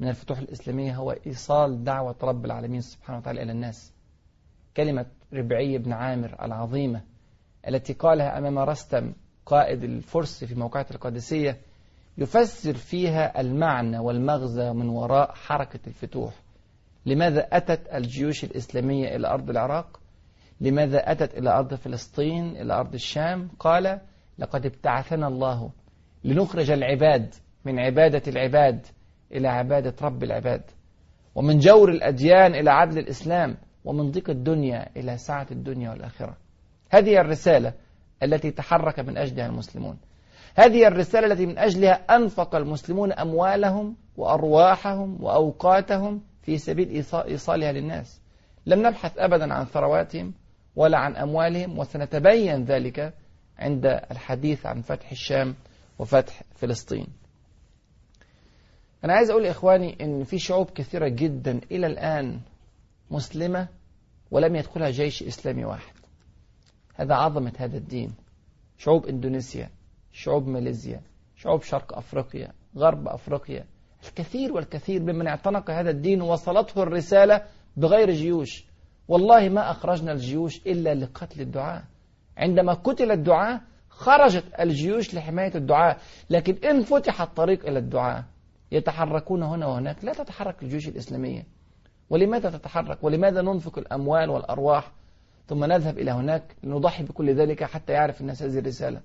من 0.00 0.08
الفتوح 0.08 0.38
الإسلامية 0.38 0.96
هو 0.96 1.10
إيصال 1.26 1.84
دعوة 1.84 2.16
رب 2.22 2.44
العالمين 2.44 2.80
سبحانه 2.80 3.18
وتعالى 3.18 3.42
إلى 3.42 3.52
الناس. 3.52 3.92
كلمة 4.76 5.06
ربعي 5.32 5.78
بن 5.78 5.92
عامر 5.92 6.36
العظيمة 6.42 7.02
التي 7.68 7.92
قالها 7.92 8.38
أمام 8.38 8.58
رستم 8.58 9.12
قائد 9.46 9.84
الفرس 9.84 10.44
في 10.44 10.54
موقعة 10.54 10.86
القادسية 10.90 11.60
يفسر 12.18 12.74
فيها 12.74 13.40
المعنى 13.40 13.98
والمغزى 13.98 14.72
من 14.72 14.88
وراء 14.88 15.32
حركة 15.34 15.80
الفتوح. 15.86 16.34
لماذا 17.06 17.40
أتت 17.40 17.88
الجيوش 17.94 18.44
الإسلامية 18.44 19.16
إلى 19.16 19.28
أرض 19.28 19.50
العراق؟ 19.50 20.00
لماذا 20.60 21.12
أتت 21.12 21.38
إلى 21.38 21.50
أرض 21.50 21.74
فلسطين 21.74 22.56
إلى 22.56 22.74
أرض 22.74 22.94
الشام؟ 22.94 23.48
قال 23.58 24.00
لقد 24.38 24.66
ابتعثنا 24.66 25.28
الله 25.28 25.70
لنخرج 26.24 26.70
العباد 26.70 27.34
من 27.64 27.78
عبادة 27.78 28.22
العباد 28.28 28.86
إلى 29.32 29.48
عبادة 29.48 29.94
رب 30.02 30.22
العباد. 30.22 30.62
ومن 31.34 31.58
جور 31.58 31.90
الأديان 31.90 32.54
إلى 32.54 32.70
عدل 32.70 32.98
الإسلام 32.98 33.56
ومن 33.84 34.10
ضيق 34.10 34.30
الدنيا 34.30 34.88
إلى 34.96 35.18
سعة 35.18 35.46
الدنيا 35.50 35.90
والآخرة. 35.90 36.36
هذه 36.90 37.20
الرسالة 37.20 37.72
التي 38.22 38.50
تحرك 38.50 39.00
من 39.00 39.18
أجلها 39.18 39.46
المسلمون. 39.46 39.98
هذه 40.54 40.86
الرسالة 40.86 41.26
التي 41.26 41.46
من 41.46 41.58
أجلها 41.58 41.92
أنفق 42.16 42.54
المسلمون 42.54 43.12
أموالهم 43.12 43.96
وأرواحهم 44.16 45.24
وأوقاتهم 45.24 46.22
في 46.42 46.58
سبيل 46.58 47.04
إيصالها 47.14 47.72
للناس. 47.72 48.20
لم 48.66 48.86
نبحث 48.86 49.18
أبدا 49.18 49.54
عن 49.54 49.64
ثرواتهم 49.64 50.34
ولا 50.76 50.98
عن 50.98 51.16
أموالهم 51.16 51.78
وسنتبين 51.78 52.64
ذلك 52.64 53.14
عند 53.58 53.86
الحديث 53.86 54.66
عن 54.66 54.80
فتح 54.80 55.10
الشام 55.10 55.54
وفتح 55.98 56.42
فلسطين. 56.54 57.06
أنا 59.04 59.12
عايز 59.12 59.30
أقول 59.30 59.46
إخواني 59.46 59.96
إن 60.00 60.24
في 60.24 60.38
شعوب 60.38 60.70
كثيرة 60.70 61.08
جدا 61.08 61.60
إلى 61.70 61.86
الآن 61.86 62.40
مسلمة 63.10 63.68
ولم 64.30 64.56
يدخلها 64.56 64.90
جيش 64.90 65.22
إسلامي 65.22 65.64
واحد. 65.64 65.94
هذا 66.94 67.14
عظمة 67.14 67.52
هذا 67.58 67.76
الدين. 67.76 68.14
شعوب 68.78 69.06
إندونيسيا 69.06 69.70
شعوب 70.12 70.48
ماليزيا 70.48 71.00
شعوب 71.36 71.62
شرق 71.62 71.96
أفريقيا 71.96 72.52
غرب 72.76 73.08
أفريقيا. 73.08 73.64
الكثير 74.08 74.52
والكثير 74.52 75.02
ممن 75.02 75.26
اعتنق 75.26 75.70
هذا 75.70 75.90
الدين 75.90 76.22
وصلته 76.22 76.82
الرسالة 76.82 77.42
بغير 77.76 78.10
جيوش. 78.10 78.64
والله 79.08 79.48
ما 79.48 79.70
أخرجنا 79.70 80.12
الجيوش 80.12 80.66
إلا 80.66 80.94
لقتل 80.94 81.40
الدعاء 81.40 81.84
عندما 82.36 82.72
قتل 82.72 83.10
الدعاء 83.10 83.60
خرجت 83.88 84.44
الجيوش 84.60 85.14
لحماية 85.14 85.54
الدعاء 85.54 85.98
لكن 86.30 86.54
إن 86.68 86.82
فتح 86.82 87.22
الطريق 87.22 87.66
إلى 87.68 87.78
الدعاء 87.78 88.24
يتحركون 88.72 89.42
هنا 89.42 89.66
وهناك. 89.66 90.04
لا 90.04 90.12
تتحرك 90.12 90.62
الجيوش 90.62 90.88
الإسلامية. 90.88 91.46
ولماذا 92.10 92.50
تتحرك؟ 92.50 93.04
ولماذا 93.04 93.42
ننفق 93.42 93.78
الأموال 93.78 94.30
والأرواح 94.30 94.92
ثم 95.48 95.64
نذهب 95.64 95.98
إلى 95.98 96.10
هناك 96.10 96.56
لنضحي 96.62 97.04
بكل 97.04 97.34
ذلك 97.34 97.64
حتى 97.64 97.92
يعرف 97.92 98.20
الناس 98.20 98.42
هذه 98.42 98.58
الرسالة؟ 98.58 99.00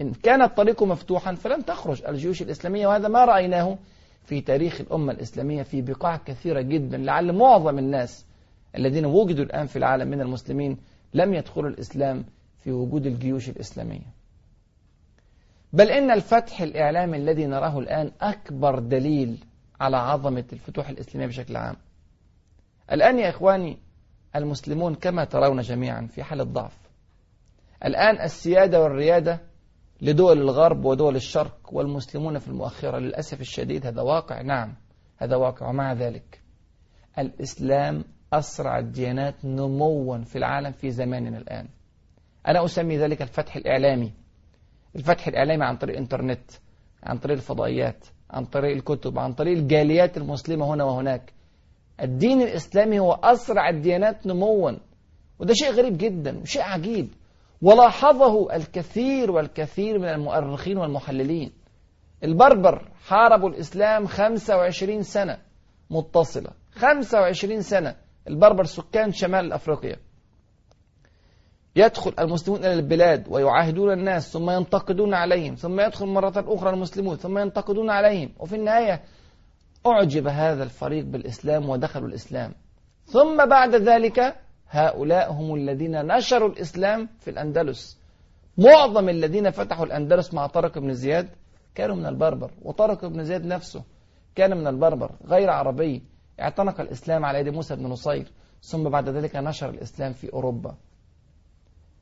إن 0.00 0.12
كان 0.12 0.42
الطريق 0.42 0.82
مفتوحا 0.82 1.34
فلن 1.34 1.64
تخرج 1.64 2.04
الجيوش 2.04 2.42
الإسلامية 2.42 2.86
وهذا 2.86 3.08
ما 3.08 3.24
رأيناه 3.24 3.78
في 4.24 4.40
تاريخ 4.40 4.80
الأمة 4.80 5.12
الإسلامية 5.12 5.62
في 5.62 5.82
بقاع 5.82 6.16
كثيرة 6.16 6.60
جدا 6.60 6.96
لعل 6.96 7.32
معظم 7.32 7.78
الناس 7.78 8.26
الذين 8.76 9.06
وجدوا 9.06 9.44
الآن 9.44 9.66
في 9.66 9.76
العالم 9.76 10.08
من 10.08 10.20
المسلمين 10.20 10.78
لم 11.14 11.34
يدخلوا 11.34 11.70
الإسلام 11.70 12.24
في 12.58 12.72
وجود 12.72 13.06
الجيوش 13.06 13.48
الإسلامية. 13.48 14.17
بل 15.72 15.90
إن 15.90 16.10
الفتح 16.10 16.60
الإعلامي 16.60 17.16
الذي 17.16 17.46
نراه 17.46 17.78
الآن 17.78 18.12
أكبر 18.20 18.78
دليل 18.78 19.44
على 19.80 19.96
عظمة 19.96 20.44
الفتوح 20.52 20.88
الإسلامية 20.88 21.26
بشكل 21.26 21.56
عام. 21.56 21.76
الآن 22.92 23.18
يا 23.18 23.28
إخواني 23.28 23.78
المسلمون 24.36 24.94
كما 24.94 25.24
ترون 25.24 25.60
جميعا 25.60 26.06
في 26.06 26.22
حالة 26.22 26.44
ضعف 26.44 26.78
الآن 27.84 28.20
السيادة 28.20 28.82
والريادة 28.82 29.40
لدول 30.00 30.38
الغرب 30.38 30.84
ودول 30.84 31.16
الشرق 31.16 31.58
والمسلمون 31.72 32.38
في 32.38 32.48
المؤخرة 32.48 32.98
للأسف 32.98 33.40
الشديد 33.40 33.86
هذا 33.86 34.02
واقع 34.02 34.42
نعم 34.42 34.74
هذا 35.16 35.36
واقع 35.36 35.68
ومع 35.68 35.92
ذلك 35.92 36.40
الإسلام 37.18 38.04
أسرع 38.32 38.78
الديانات 38.78 39.44
نموا 39.44 40.18
في 40.18 40.38
العالم 40.38 40.72
في 40.72 40.90
زماننا 40.90 41.38
الآن. 41.38 41.68
أنا 42.48 42.64
أسمي 42.64 42.98
ذلك 42.98 43.22
الفتح 43.22 43.56
الإعلامي. 43.56 44.12
الفتح 44.96 45.28
الإعلامي 45.28 45.64
عن 45.64 45.76
طريق 45.76 45.94
الإنترنت 45.94 46.50
عن 47.02 47.18
طريق 47.18 47.36
الفضائيات 47.36 48.06
عن 48.30 48.44
طريق 48.44 48.76
الكتب 48.76 49.18
عن 49.18 49.32
طريق 49.32 49.58
الجاليات 49.58 50.16
المسلمة 50.16 50.74
هنا 50.74 50.84
وهناك. 50.84 51.32
الدين 52.00 52.42
الإسلامي 52.42 52.98
هو 52.98 53.12
أسرع 53.12 53.68
الديانات 53.68 54.26
نموا 54.26 54.72
وده 55.38 55.54
شيء 55.54 55.70
غريب 55.70 55.98
جدا 55.98 56.38
وشيء 56.38 56.62
عجيب. 56.62 57.08
ولاحظه 57.62 58.56
الكثير 58.56 59.30
والكثير 59.30 59.98
من 59.98 60.08
المؤرخين 60.08 60.78
والمحللين. 60.78 61.52
البربر 62.24 62.88
حاربوا 63.06 63.48
الإسلام 63.48 64.06
25 64.06 65.02
سنة 65.02 65.38
متصلة 65.90 66.50
25 66.72 67.62
سنة. 67.62 67.96
البربر 68.28 68.64
سكان 68.64 69.12
شمال 69.12 69.52
أفريقيا. 69.52 69.96
يدخل 71.78 72.14
المسلمون 72.18 72.60
إلى 72.60 72.72
البلاد 72.72 73.26
ويعاهدون 73.28 73.92
الناس 73.92 74.32
ثم 74.32 74.50
ينتقدون 74.50 75.14
عليهم 75.14 75.54
ثم 75.54 75.80
يدخل 75.80 76.06
مرة 76.06 76.44
أخرى 76.48 76.70
المسلمون 76.70 77.16
ثم 77.16 77.38
ينتقدون 77.38 77.90
عليهم. 77.90 78.30
وفي 78.38 78.56
النهاية 78.56 79.02
أعجب 79.86 80.26
هذا 80.26 80.62
الفريق 80.64 81.04
بالإسلام 81.04 81.68
ودخلوا 81.68 82.08
الإسلام. 82.08 82.54
ثم 83.04 83.46
بعد 83.46 83.74
ذلك 83.74 84.36
هؤلاء 84.70 85.32
هم 85.32 85.54
الذين 85.54 86.06
نشروا 86.06 86.48
الإسلام 86.48 87.08
في 87.20 87.30
الأندلس. 87.30 87.98
معظم 88.58 89.08
الذين 89.08 89.50
فتحوا 89.50 89.86
الأندلس 89.86 90.34
مع 90.34 90.46
طارق 90.46 90.78
بن 90.78 90.92
زياد 90.92 91.28
كانوا 91.74 91.96
من 91.96 92.06
البربر 92.06 92.50
وطارق 92.62 93.06
بن 93.06 93.24
زياد 93.24 93.46
نفسه 93.46 93.82
كان 94.34 94.56
من 94.56 94.66
البربر 94.66 95.10
غير 95.26 95.50
عربي. 95.50 96.02
اعتنق 96.40 96.80
الإسلام 96.80 97.24
على 97.24 97.38
يد 97.38 97.48
موسى 97.48 97.76
بن 97.76 97.86
نصير 97.86 98.32
ثم 98.62 98.88
بعد 98.88 99.08
ذلك 99.08 99.36
نشر 99.36 99.70
الإسلام 99.70 100.12
في 100.12 100.32
أوروبا. 100.32 100.74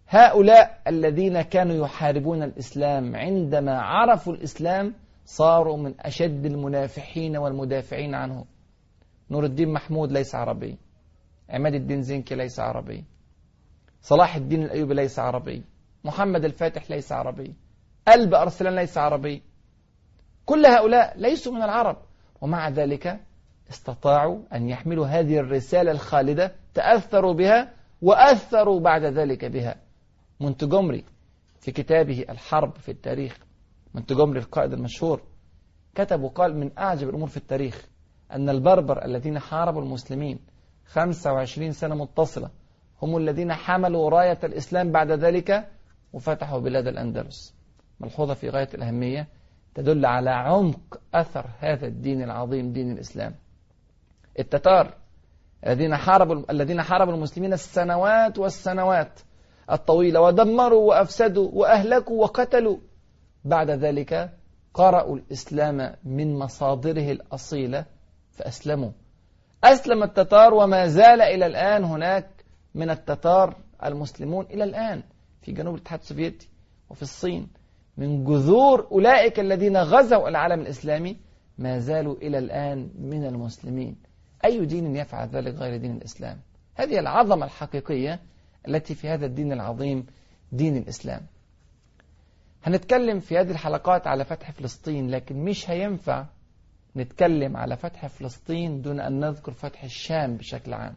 هؤلاء 0.09 0.81
الذين 0.87 1.43
كانوا 1.43 1.87
يحاربون 1.87 2.43
الإسلام 2.43 3.17
عندما 3.17 3.81
عرفوا 3.81 4.33
الإسلام 4.33 4.95
صاروا 5.25 5.77
من 5.77 5.95
أشد 6.01 6.47
المنافحين 6.47 7.37
والمدافعين 7.37 8.15
عنه. 8.15 8.45
نور 9.31 9.45
الدين 9.45 9.73
محمود 9.73 10.13
ليس 10.13 10.35
عربي. 10.35 10.79
عماد 11.51 11.75
الدين 11.75 12.03
زنكي 12.03 12.35
ليس 12.35 12.61
عربي. 12.61 13.05
صلاح 14.03 14.37
الدين 14.37 14.63
الأيوبي 14.63 14.95
ليس 14.95 15.19
عربي. 15.19 15.63
محمد 16.05 16.45
الفاتح 16.45 16.91
ليس 16.91 17.13
عربي. 17.13 17.55
قلب 18.09 18.35
أرسلان 18.35 18.75
ليس 18.77 18.99
عربي. 18.99 19.43
كل 20.45 20.67
هؤلاء 20.67 21.19
ليسوا 21.19 21.53
من 21.53 21.63
العرب. 21.63 21.97
ومع 22.41 22.69
ذلك 22.69 23.21
استطاعوا 23.71 24.39
أن 24.55 24.69
يحملوا 24.69 25.07
هذه 25.07 25.39
الرسالة 25.39 25.91
الخالدة 25.91 26.53
تأثروا 26.75 27.35
بها 27.35 27.73
وأثروا 28.03 28.81
بعد 28.81 29.05
ذلك 29.05 29.45
بها. 29.45 29.86
مونتجومري 30.41 31.05
في 31.61 31.73
كتابه 31.73 32.25
الحرب 32.31 32.77
في 32.77 32.91
التاريخ. 32.91 33.39
مونتجومري 33.95 34.39
القائد 34.39 34.73
المشهور 34.73 35.23
كتب 35.95 36.23
وقال 36.23 36.57
من 36.57 36.71
أعجب 36.79 37.09
الأمور 37.09 37.29
في 37.29 37.37
التاريخ 37.37 37.87
أن 38.33 38.49
البربر 38.49 39.05
الذين 39.05 39.39
حاربوا 39.39 39.83
المسلمين 39.83 40.39
25 40.87 41.73
سنة 41.73 41.95
متصلة 41.95 42.51
هم 43.03 43.17
الذين 43.17 43.53
حملوا 43.53 44.11
راية 44.11 44.39
الإسلام 44.45 44.93
بعد 44.93 45.11
ذلك 45.11 45.69
وفتحوا 46.13 46.61
بلاد 46.61 46.87
الأندلس. 46.87 47.55
ملحوظة 48.01 48.35
في 48.35 48.49
غاية 48.49 48.69
الأهمية 48.75 49.29
تدل 49.75 50.07
على 50.07 50.31
عمق 50.31 51.01
أثر 51.15 51.47
هذا 51.59 51.87
الدين 51.87 52.23
العظيم 52.23 52.73
دين 52.73 52.93
الإسلام. 52.93 53.35
التتار 54.39 54.95
الذين 55.67 55.97
حاربوا 55.97 56.51
الذين 56.51 56.83
حاربوا 56.83 57.15
المسلمين 57.15 57.53
السنوات 57.53 58.39
والسنوات 58.39 59.21
الطويلة 59.71 60.21
ودمروا 60.21 60.89
وأفسدوا 60.89 61.51
وأهلكوا 61.53 62.23
وقتلوا. 62.23 62.79
بعد 63.45 63.71
ذلك 63.71 64.31
قرأوا 64.75 65.17
الإسلام 65.17 65.95
من 66.05 66.39
مصادره 66.39 67.13
الأصيلة 67.13 67.85
فأسلموا. 68.31 68.91
أسلم 69.65 70.03
التتار 70.03 70.55
وما 70.55 70.87
زال 70.87 71.21
إلى 71.23 71.47
الآن 71.47 71.85
هناك 71.85 72.29
من 72.75 72.91
التتار 72.91 73.57
المسلمون 73.85 74.45
إلى 74.45 74.65
الآن 74.65 75.03
في 75.43 75.53
جنوب 75.53 75.75
الاتحاد 75.75 76.01
السوفيتي 76.01 76.49
وفي 76.91 77.03
الصين. 77.03 77.49
من 77.97 78.25
جذور 78.25 78.89
أولئك 78.93 79.41
الذين 79.41 79.77
غزوا 79.77 80.29
العالم 80.29 80.61
الإسلامي 80.61 81.17
ما 81.59 81.79
زالوا 81.79 82.17
إلى 82.17 82.39
الآن 82.39 82.91
من 82.99 83.27
المسلمين. 83.27 83.97
أي 84.45 84.67
دين 84.67 84.97
يفعل 84.97 85.29
ذلك 85.29 85.55
غير 85.55 85.77
دين 85.77 85.97
الإسلام؟ 85.97 86.41
هذه 86.75 86.99
العظمة 86.99 87.45
الحقيقية 87.45 88.21
التي 88.69 88.95
في 88.95 89.09
هذا 89.09 89.27
الدين 89.27 89.53
العظيم 89.53 90.07
دين 90.53 90.77
الإسلام. 90.77 91.21
هنتكلم 92.65 93.21
في 93.21 93.39
هذه 93.39 93.51
الحلقات 93.51 94.07
على 94.07 94.25
فتح 94.25 94.51
فلسطين 94.51 95.11
لكن 95.11 95.45
مش 95.45 95.71
هينفع 95.71 96.27
نتكلم 96.97 97.57
على 97.57 97.77
فتح 97.77 98.07
فلسطين 98.07 98.83
دون 98.83 99.01
أن 99.01 99.21
نذكر 99.21 99.53
فتح 99.53 99.85
الشام 99.85 100.37
بشكل 100.37 100.75
عام. 100.75 100.95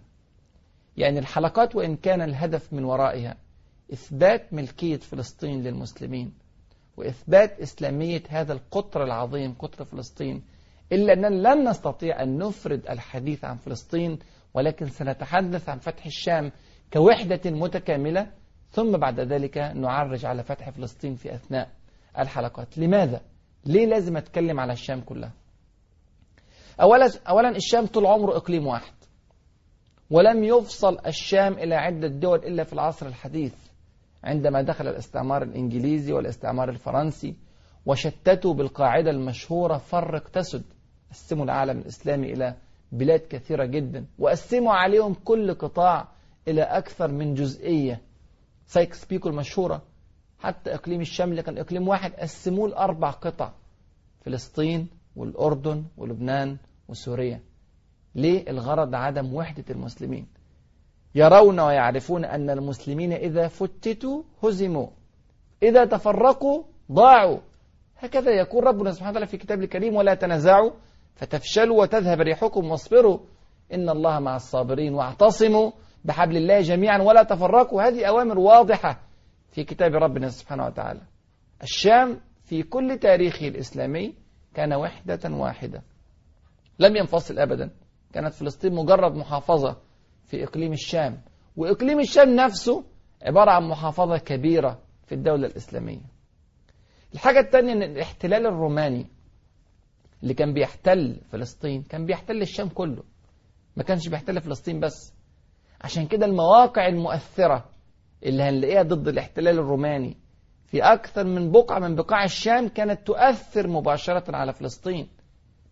يعني 0.97 1.19
الحلقات 1.19 1.75
وإن 1.75 1.95
كان 1.95 2.21
الهدف 2.21 2.73
من 2.73 2.83
ورائها 2.83 3.35
إثبات 3.93 4.53
ملكية 4.53 4.97
فلسطين 4.97 5.63
للمسلمين 5.63 6.33
وإثبات 6.97 7.59
إسلامية 7.59 8.23
هذا 8.29 8.53
القطر 8.53 9.03
العظيم 9.03 9.53
قطر 9.53 9.85
فلسطين 9.85 10.41
إلا 10.91 11.13
أننا 11.13 11.27
لن 11.27 11.69
نستطيع 11.69 12.23
أن 12.23 12.37
نفرد 12.37 12.87
الحديث 12.89 13.45
عن 13.45 13.57
فلسطين 13.57 14.19
ولكن 14.53 14.89
سنتحدث 14.89 15.69
عن 15.69 15.77
فتح 15.79 16.05
الشام 16.05 16.51
كوحدة 16.93 17.51
متكاملة 17.51 18.31
ثم 18.71 18.97
بعد 18.97 19.19
ذلك 19.19 19.57
نعرج 19.57 20.25
على 20.25 20.43
فتح 20.43 20.69
فلسطين 20.69 21.15
في 21.15 21.35
أثناء 21.35 21.69
الحلقات 22.19 22.77
لماذا؟ 22.77 23.21
ليه 23.65 23.85
لازم 23.85 24.17
أتكلم 24.17 24.59
على 24.59 24.73
الشام 24.73 25.01
كلها؟ 25.01 25.31
أولا, 26.81 27.09
أولا 27.29 27.49
الشام 27.49 27.85
طول 27.85 28.05
عمره 28.05 28.37
إقليم 28.37 28.67
واحد 28.67 28.93
ولم 30.09 30.43
يفصل 30.43 30.97
الشام 31.07 31.53
إلى 31.53 31.75
عدة 31.75 32.07
دول 32.07 32.39
إلا 32.39 32.63
في 32.63 32.73
العصر 32.73 33.05
الحديث 33.07 33.55
عندما 34.23 34.61
دخل 34.61 34.87
الاستعمار 34.87 35.43
الإنجليزي 35.43 36.13
والاستعمار 36.13 36.69
الفرنسي 36.69 37.35
وشتتوا 37.85 38.53
بالقاعدة 38.53 39.11
المشهورة 39.11 39.77
فرق 39.77 40.27
تسد 40.29 40.63
قسموا 41.11 41.45
العالم 41.45 41.79
الإسلامي 41.79 42.33
إلى 42.33 42.55
بلاد 42.91 43.19
كثيرة 43.19 43.65
جدا 43.65 44.05
وقسموا 44.19 44.73
عليهم 44.73 45.13
كل 45.13 45.53
قطاع 45.53 46.07
إلى 46.49 46.61
أكثر 46.61 47.11
من 47.11 47.33
جزئية 47.33 48.01
سايكس 48.65 49.05
بيكو 49.05 49.29
المشهورة. 49.29 49.81
حتى 50.39 50.73
إقليم 50.73 51.01
الشام 51.01 51.31
اللي 51.31 51.43
كان 51.43 51.57
إقليم 51.57 51.87
واحد 51.87 52.13
قسموه 52.13 52.69
لأربع 52.69 53.11
قطع 53.11 53.51
فلسطين 54.21 54.87
والأردن 55.15 55.83
ولبنان 55.97 56.57
وسوريا. 56.87 57.41
ليه؟ 58.15 58.49
الغرض 58.49 58.95
عدم 58.95 59.33
وحدة 59.33 59.63
المسلمين. 59.69 60.27
يرون 61.15 61.59
ويعرفون 61.59 62.25
أن 62.25 62.49
المسلمين 62.49 63.13
إذا 63.13 63.47
فتتوا 63.47 64.23
هزموا 64.43 64.87
إذا 65.63 65.85
تفرقوا 65.85 66.63
ضاعوا. 66.91 67.39
هكذا 67.97 68.31
يقول 68.31 68.63
ربنا 68.63 68.91
سبحانه 68.91 69.11
وتعالى 69.11 69.27
في 69.27 69.37
كتاب 69.37 69.63
الكريم 69.63 69.95
ولا 69.95 70.13
تنازعوا 70.13 70.71
فتفشلوا 71.15 71.81
وتذهب 71.81 72.21
ريحكم 72.21 72.71
واصبروا. 72.71 73.19
إن 73.73 73.89
الله 73.89 74.19
مع 74.19 74.35
الصابرين 74.35 74.93
واعتصموا. 74.93 75.71
بحبل 76.05 76.37
الله 76.37 76.61
جميعا 76.61 77.01
ولا 77.01 77.23
تفرقوا. 77.23 77.81
هذه 77.81 78.05
أوامر 78.05 78.39
واضحة 78.39 79.01
في 79.51 79.63
كتاب 79.63 79.95
ربنا 79.95 80.29
سبحانه 80.29 80.65
وتعالى. 80.65 81.01
الشام 81.63 82.21
في 82.43 82.63
كل 82.63 82.97
تاريخه 82.97 83.47
الإسلامي 83.47 84.15
كان 84.53 84.73
وحدة 84.73 85.19
واحدة 85.25 85.83
لم 86.79 86.95
ينفصل 86.95 87.39
أبدا. 87.39 87.71
كانت 88.13 88.33
فلسطين 88.33 88.73
مجرد 88.73 89.15
محافظة 89.15 89.77
في 90.25 90.43
إقليم 90.43 90.71
الشام 90.71 91.21
وإقليم 91.57 91.99
الشام 91.99 92.35
نفسه 92.35 92.83
عبارة 93.21 93.51
عن 93.51 93.63
محافظة 93.69 94.17
كبيرة 94.17 94.79
في 95.05 95.15
الدولة 95.15 95.47
الإسلامية. 95.47 96.05
الحاجة 97.13 97.39
الثانية 97.39 97.73
أن 97.73 97.83
الاحتلال 97.83 98.45
الروماني 98.45 99.07
اللي 100.23 100.33
كان 100.33 100.53
بيحتل 100.53 101.21
فلسطين 101.31 101.83
كان 101.83 102.05
بيحتل 102.05 102.41
الشام 102.41 102.69
كله. 102.69 103.03
ما 103.75 103.83
كانش 103.83 104.07
بيحتل 104.07 104.41
فلسطين 104.41 104.79
بس 104.79 105.13
عشان 105.81 106.07
كده 106.07 106.25
المواقع 106.25 106.87
المؤثرة 106.87 107.65
اللي 108.23 108.43
هنلاقيها 108.43 108.83
ضد 108.83 109.07
الاحتلال 109.07 109.59
الروماني 109.59 110.17
في 110.65 110.83
أكثر 110.83 111.23
من 111.23 111.51
بقعة 111.51 111.79
من 111.79 111.95
بقاع 111.95 112.23
الشام 112.23 112.67
كانت 112.67 113.07
تؤثر 113.07 113.67
مباشرة 113.67 114.35
على 114.35 114.53
فلسطين. 114.53 115.07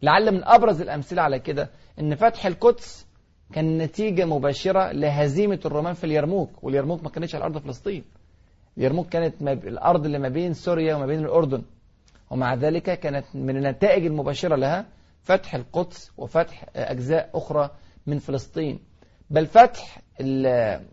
لعل 0.01 0.31
من 0.31 0.43
أبرز 0.43 0.81
الأمثلة 0.81 1.21
على 1.21 1.39
كده 1.39 1.69
أن 1.99 2.15
فتح 2.15 2.45
القدس 2.45 3.07
كان 3.53 3.77
نتيجة 3.77 4.25
مباشرة 4.25 4.91
لهزيمة 4.91 5.59
الرومان 5.65 5.93
في 5.93 6.03
اليرموك 6.03 6.63
واليرموك 6.63 7.03
ما 7.03 7.09
كانتش 7.09 7.35
على 7.35 7.43
أرض 7.43 7.57
فلسطين. 7.57 8.03
اليرموك 8.77 9.09
كانت 9.09 9.41
الأرض 9.41 10.05
اللي 10.05 10.19
ما 10.19 10.29
بين 10.29 10.53
سوريا 10.53 10.95
وما 10.95 11.05
بين 11.05 11.19
الأردن. 11.19 11.63
ومع 12.31 12.53
ذلك 12.53 12.99
كانت 12.99 13.25
من 13.35 13.57
النتائج 13.57 14.05
المباشرة 14.05 14.55
لها 14.55 14.85
فتح 15.21 15.55
القدس 15.55 16.11
وفتح 16.17 16.65
أجزاء 16.75 17.29
أخرى 17.33 17.69
من 18.07 18.17
فلسطين. 18.19 18.79
بل 19.29 19.45
فتح 19.45 20.01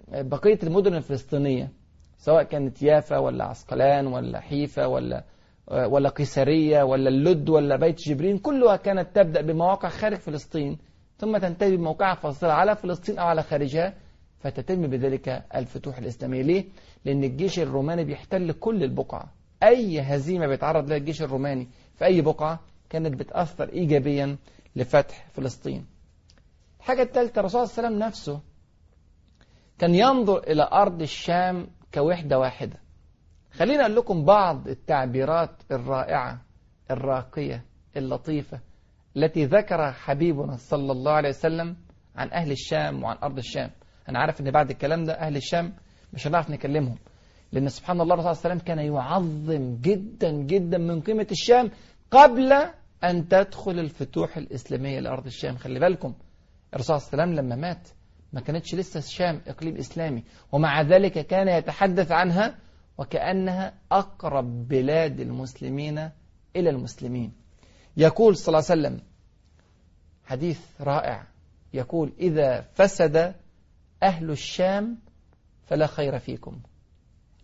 بقية 0.09 0.59
المدن 0.62 0.94
الفلسطينية 0.94 1.73
سواء 2.18 2.42
كانت 2.42 2.83
يافا 2.83 3.18
ولا 3.18 3.44
عسقلان 3.44 4.07
ولا 4.07 4.40
حيفا 4.40 4.87
ولا 4.87 5.25
ولا 5.70 6.09
قيسارية 6.09 6.83
ولا 6.83 7.09
اللد 7.09 7.49
ولا 7.49 7.77
بيت 7.77 8.01
جبرين 8.09 8.38
كلها 8.38 8.77
كانت 8.77 9.16
تبدأ 9.16 9.40
بمواقع 9.40 9.88
خارج 9.88 10.16
فلسطين 10.16 10.79
ثم 11.18 11.37
تنتهي 11.38 11.77
بموقعها 11.77 12.14
فاصلة 12.14 12.53
على 12.53 12.77
فلسطين 12.77 13.18
أو 13.18 13.27
على 13.27 13.42
خارجها 13.42 13.94
فتتم 14.38 14.87
بذلك 14.87 15.44
الفتوح 15.55 15.99
الإسلامية 15.99 16.42
ليه؟ 16.42 16.64
لأن 17.05 17.25
الجيش 17.25 17.59
الروماني 17.59 18.05
بيحتل 18.05 18.53
كل 18.53 18.83
البقعة 18.85 19.33
أي 19.62 20.01
هزيمة 20.01 20.47
بيتعرض 20.47 20.88
لها 20.88 20.97
الجيش 20.97 21.23
الروماني 21.23 21.68
في 21.94 22.05
أي 22.05 22.20
بقعة 22.20 22.61
كانت 22.90 23.14
بتأثر 23.20 23.68
إيجابيا 23.73 24.37
لفتح 24.77 25.27
فلسطين. 25.33 25.87
الحاجة 26.85 27.03
الثالثة 27.03 27.40
الرسول 27.40 27.68
صلى 27.68 27.79
الله 27.79 27.87
عليه 27.87 27.97
وسلم 27.97 28.09
نفسه 28.09 28.40
كان 29.79 29.94
ينظر 29.94 30.38
إلى 30.38 30.68
أرض 30.73 31.03
الشام 31.03 31.66
كوحدة 31.94 32.38
واحدة. 32.38 32.77
خلينا 33.53 33.81
أقول 33.83 33.97
لكم 33.97 34.25
بعض 34.25 34.68
التعبيرات 34.68 35.51
الرائعة 35.70 36.42
الراقية 36.90 37.64
اللطيفة 37.97 38.61
التي 39.16 39.44
ذكر 39.44 39.92
حبيبنا 39.92 40.57
صلى 40.57 40.92
الله 40.92 41.12
عليه 41.12 41.29
وسلم 41.29 41.77
عن 42.16 42.31
أهل 42.31 42.51
الشام 42.51 43.03
وعن 43.03 43.16
أرض 43.23 43.38
الشام. 43.38 43.70
أنا 44.09 44.18
عارف 44.18 44.40
أن 44.40 44.51
بعد 44.51 44.70
الكلام 44.70 45.05
ده 45.05 45.12
أهل 45.12 45.37
الشام 45.37 45.73
مش 46.12 46.27
هنعرف 46.27 46.51
نكلمهم 46.51 46.99
لأن 47.53 47.68
سبحان 47.68 48.01
الله 48.01 48.14
الرسول 48.14 48.35
صلى 48.37 48.53
الله 48.53 48.53
عليه 48.53 48.62
وسلم 48.62 48.75
كان 48.75 48.94
يعظم 48.94 49.77
جدا 49.81 50.31
جدا 50.33 50.79
من 50.79 51.01
قيمة 51.01 51.27
الشام 51.31 51.70
قبل 52.11 52.53
أن 53.05 53.29
تدخل 53.29 53.79
الفتوح 53.79 54.37
الإسلامية 54.37 55.01
لأرض 55.01 55.27
الشام. 55.27 55.57
خلي 55.57 55.81
بالكم 55.81 56.14
الرسول 56.75 57.01
صلى 57.01 57.13
الله 57.13 57.23
عليه 57.23 57.33
وسلم 57.33 57.45
لما 57.47 57.57
مات 57.57 57.89
ما 58.33 58.41
كانتش 58.41 58.75
لسه 58.75 58.99
الشام 58.99 59.41
إقليم 59.47 59.77
إسلامي 59.77 60.25
ومع 60.53 60.83
ذلك 60.83 61.27
كان 61.27 61.49
يتحدث 61.49 62.13
عنها 62.13 62.59
وكأنها 62.99 63.75
أقرب 63.93 64.69
بلاد 64.69 65.21
المسلمين 65.21 65.99
إلى 66.57 66.71
المسلمين. 66.71 67.33
يقول 67.97 68.37
صلى 68.37 68.49
الله 68.49 68.71
عليه 68.71 68.81
وسلم 68.81 69.03
حديث 70.25 70.61
رائع 70.81 71.27
يقول 71.75 72.13
إذا 72.21 72.61
فسد 72.61 73.35
أهل 74.03 74.31
الشام 74.31 74.99
فلا 75.67 75.87
خير 75.87 76.19
فيكم. 76.19 76.61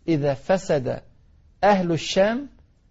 إذا 0.09 0.35
فسد 0.35 1.03
أهل 1.65 1.93
الشام 1.93 2.49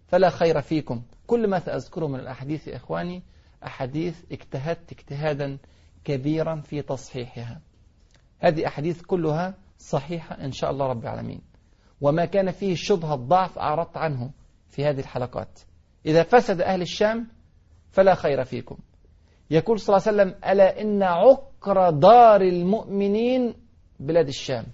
فلا 0.08 0.30
خير 0.30 0.62
فيكم. 0.62 1.02
كل 1.28 1.48
ما 1.48 1.60
سأذكره 1.60 2.08
من 2.08 2.20
الأحاديث 2.20 2.68
يا 2.68 2.76
إخواني 2.76 3.24
أحاديث 3.66 4.16
اجتهدت 4.32 4.92
اجتهادا 4.92 5.58
كبيرا 6.04 6.62
في 6.62 6.82
تصحيحها. 6.82 7.62
هذه 8.40 8.68
أحاديث 8.68 9.02
كلها 9.02 9.54
صحيحة 9.78 10.36
إن 10.36 10.52
شاء 10.52 10.72
الله 10.72 10.88
رب 10.88 11.04
العالمين. 11.04 11.42
وما 12.02 12.26
كان 12.26 12.52
فيه 12.52 12.76
شبهة 12.76 13.16
ضعف 13.16 13.60
أعرضت 13.60 13.98
عنه 13.98 14.32
في 14.68 14.86
هذه 14.86 15.00
الحلقات. 15.00 15.60
إذا 16.06 16.24
فسد 16.24 16.62
أهل 16.62 16.82
الشام 16.82 17.28
فلا 17.92 18.16
خير 18.16 18.44
فيكم. 18.44 18.78
يقول 19.52 19.80
صلى 19.80 19.98
الله 19.98 20.08
عليه 20.08 20.18
وسلم 20.18 20.52
ألا 20.52 20.82
إن 20.82 21.04
عكر 21.04 21.90
دار 21.90 22.42
المؤمنين 22.42 23.54
بلاد 24.00 24.28
الشام؟ 24.28 24.66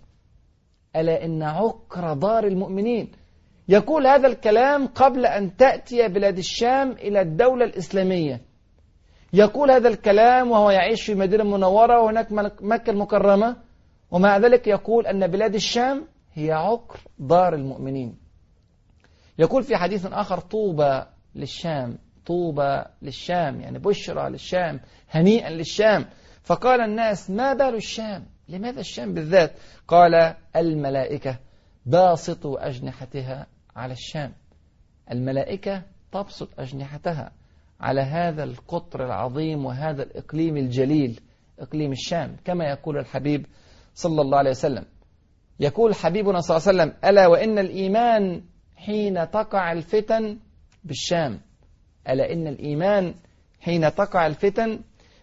ألا 0.96 1.26
إن 1.26 1.44
عكر 1.44 2.14
دار 2.14 2.44
المؤمنين؟ 2.44 3.12
يقول 3.68 4.08
هذا 4.08 4.28
الكلام 4.28 4.88
قبل 4.88 5.26
أن 5.26 5.58
تأتي 5.58 6.08
بلاد 6.08 6.38
الشام 6.38 6.92
إلى 6.92 7.22
الدولة 7.22 7.66
الإسلامية. 7.66 8.42
يقول 9.36 9.72
هذا 9.72 9.88
الكلام 9.88 10.52
وهو 10.52 10.70
يعيش 10.70 11.04
في 11.04 11.16
مدينة 11.16 11.44
منورة 11.44 12.02
وهناك 12.02 12.32
مكة 12.62 12.92
المكرمة. 12.92 13.56
ومع 14.12 14.38
ذلك 14.38 14.68
يقول 14.68 15.08
أن 15.08 15.28
بلاد 15.28 15.56
الشام 15.56 16.08
هي 16.34 16.52
عكر 16.52 17.00
دار 17.20 17.54
المؤمنين. 17.56 18.18
يقول 19.40 19.64
في 19.64 19.78
حديث 19.78 20.06
آخر 20.06 20.40
طوبى 20.40 21.04
للشام 21.36 21.98
طوبى 22.26 22.84
للشام 23.02 23.62
يعني 23.62 23.80
بشرى 23.80 24.30
للشام 24.30 24.80
هنيئا 25.10 25.50
للشام. 25.50 26.06
فقال 26.44 26.82
الناس 26.82 27.30
ما 27.30 27.54
بال 27.54 27.76
الشام؟ 27.76 28.26
لماذا 28.50 28.80
الشام 28.80 29.14
بالذات؟ 29.14 29.52
قال 29.88 30.36
الملائكة 30.56 31.40
باسطوا 31.86 32.68
أجنحتها 32.68 33.48
على 33.76 33.94
الشام. 33.94 34.34
الملائكة 35.12 35.84
تبسط 36.12 36.60
أجنحتها. 36.60 37.32
على 37.80 38.02
هذا 38.02 38.44
القطر 38.44 39.06
العظيم 39.06 39.66
وهذا 39.66 40.04
الإقليم 40.04 40.58
الجليل 40.58 41.20
إقليم 41.60 41.92
الشام 41.92 42.36
كما 42.46 42.66
يقول 42.70 42.98
الحبيب 42.98 43.46
صلى 43.94 44.22
الله 44.22 44.38
عليه 44.38 44.50
وسلم. 44.50 44.86
يقول 45.60 45.96
حبيبنا 45.96 46.40
صلى 46.40 46.58
الله 46.58 46.68
عليه 46.68 46.78
وسلم 46.94 47.10
ألا 47.10 47.28
وإن 47.28 47.60
الإيمان 47.60 48.44
حين 48.76 49.32
تقع 49.32 49.72
الفتن 49.72 50.38
بالشام؟ 50.84 51.40
ألا 52.10 52.34
إن 52.34 52.48
الإيمان 52.48 53.14
حين 53.60 53.96
تقع 53.96 54.28
الفتن 54.28 54.80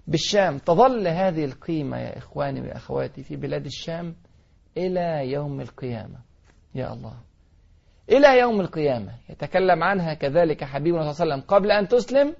بالشام؟ 0.06 0.58
تظل 0.58 1.08
هذه 1.08 1.44
القيمة 1.44 1.98
يا 1.98 2.18
إخواني 2.18 2.60
وأخواتي 2.60 3.22
في 3.22 3.36
بلاد 3.36 3.64
الشام 3.64 4.16
إلى 4.76 5.30
يوم 5.32 5.60
القيامة. 5.60 6.18
يا 6.74 6.92
الله. 6.92 7.31
إلى 8.10 8.38
يوم 8.38 8.60
القيامة. 8.60 9.12
يتكلم 9.28 9.82
عنها 9.82 10.14
كذلك 10.14 10.64
حبيبنا 10.64 11.12
صلى 11.12 11.24
الله 11.24 11.34
عليه 11.34 11.42
وسلم. 11.42 11.56
قبل 11.56 11.70
أن 11.70 11.88
تسلم 11.88 12.34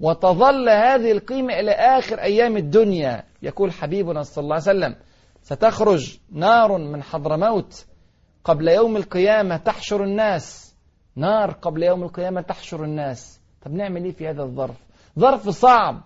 وتظل 0.00 0.68
هذه 0.68 1.12
القيمة 1.12 1.60
إلى 1.60 1.70
آخر 1.70 2.20
أيام 2.20 2.56
الدنيا. 2.56 3.24
يقول 3.42 3.72
حبيبنا 3.72 4.22
صلى 4.22 4.42
الله 4.42 4.54
عليه 4.54 4.62
وسلم 4.62 4.96
ستخرج 5.42 6.18
نار 6.32 6.78
من 6.78 7.02
حضرموت 7.02 7.86
قبل 8.44 8.68
يوم 8.68 8.96
القيامة 8.96 9.56
تحشر 9.56 10.04
الناس. 10.04 10.76
نار 11.16 11.50
قبل 11.50 11.82
يوم 11.82 12.02
القيامة 12.02 12.40
تحشر 12.40 12.84
الناس. 12.84 13.40
طب 13.62 13.72
نعمل 13.72 14.04
إيه 14.04 14.12
في 14.12 14.28
هذا 14.28 14.42
الظرف؟ 14.42 14.76
ظرف 15.18 15.48
صعب 15.48 16.00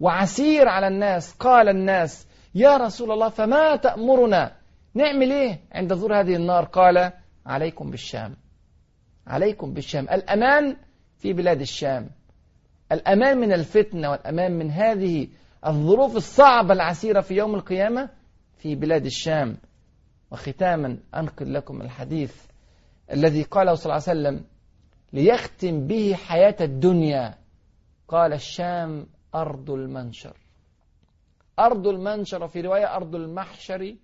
وعسير 0.00 0.68
على 0.68 0.88
الناس. 0.88 1.34
قال 1.34 1.68
الناس 1.68 2.26
يا 2.54 2.76
رسول 2.76 3.12
الله 3.12 3.28
فما 3.28 3.76
تأمرنا؟ 3.76 4.52
نعمل 4.94 5.30
إيه 5.32 5.60
عند 5.72 5.94
ظهور 5.94 6.20
هذه 6.20 6.36
النار؟ 6.36 6.64
قال 6.64 7.12
عليكم 7.46 7.90
بالشام. 7.90 8.36
عليكم 9.26 9.72
بالشام. 9.72 10.04
الأمان 10.04 10.76
في 11.18 11.32
بلاد 11.32 11.60
الشام. 11.60 12.10
الأمان 12.92 13.38
من 13.38 13.52
الفتنة 13.52 14.10
والأمان 14.10 14.52
من 14.58 14.70
هذه 14.70 15.28
الظروف 15.66 16.16
الصعبة 16.16 16.72
العسيرة 16.72 17.20
في 17.20 17.34
يوم 17.34 17.54
القيامة 17.54 18.10
في 18.56 18.74
بلاد 18.74 19.04
الشام. 19.04 19.56
وختاما 20.30 20.98
أنقل 21.14 21.54
لكم 21.54 21.82
الحديث 21.82 22.46
الذي 23.12 23.42
قاله 23.42 23.74
صلى 23.74 23.92
الله 23.92 24.04
عليه 24.08 24.20
وسلم 24.20 24.44
ليختم 25.12 25.86
به 25.86 26.14
حياة 26.14 26.56
الدنيا. 26.60 27.34
قال 28.08 28.32
الشام 28.32 29.06
أرض 29.34 29.70
المنشر. 29.70 30.36
أرض 31.58 31.86
المنشر 31.86 32.48
في 32.48 32.60
رواية 32.60 32.96
أرض 32.96 33.14
المحشر 33.14 33.96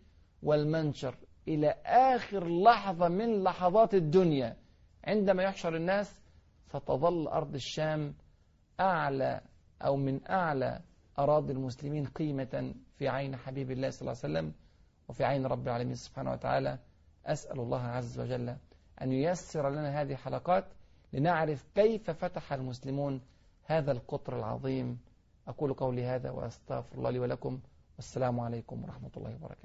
والمنشر. 0.43 1.15
إلى 1.49 1.75
آخر 1.87 2.49
لحظة 2.49 3.09
من 3.09 3.43
لحظات 3.43 3.95
الدنيا. 3.95 4.57
عندما 5.05 5.43
يحشر 5.43 5.77
الناس 5.77 6.21
ستظل 6.67 7.29
أرض 7.29 7.55
الشام 7.55 8.15
أعلى 8.81 9.41
أو 9.83 9.97
من 9.97 10.31
أعلى 10.31 10.81
أراضي 11.19 11.53
المسلمين 11.53 12.07
قيمة 12.07 12.75
في 12.99 13.09
عين 13.09 13.37
حبيب 13.37 13.71
الله 13.71 13.91
صلى 13.91 14.01
الله 14.01 14.21
عليه 14.25 14.33
وسلم 14.35 14.55
وفي 15.09 15.25
عين 15.25 15.47
رب 15.47 15.67
العالمين 15.69 15.95
سبحانه 15.95 16.33
وتعالى. 16.33 16.79
أسأل 17.27 17.61
الله 17.61 17.83
عز 17.83 18.21
وجل 18.21 18.57
أن 19.03 19.13
ييسر 19.13 19.71
لنا 19.71 20.01
هذه 20.03 20.13
الحلقات 20.13 20.65
لنعرف 21.13 21.65
كيف 21.75 22.11
فتح 22.11 22.53
المسلمون 22.53 23.21
هذا 23.65 23.93
القطر 23.93 24.39
العظيم. 24.39 24.99
أقول 25.49 25.73
قولي 25.73 26.05
هذا 26.05 26.31
وأستغفر 26.31 26.99
الله 26.99 27.11
لي 27.11 27.19
ولكم. 27.19 27.61
والسلام 27.97 28.41
عليكم 28.41 28.85
ورحمة 28.85 29.11
الله 29.17 29.35
وبركاته. 29.35 29.65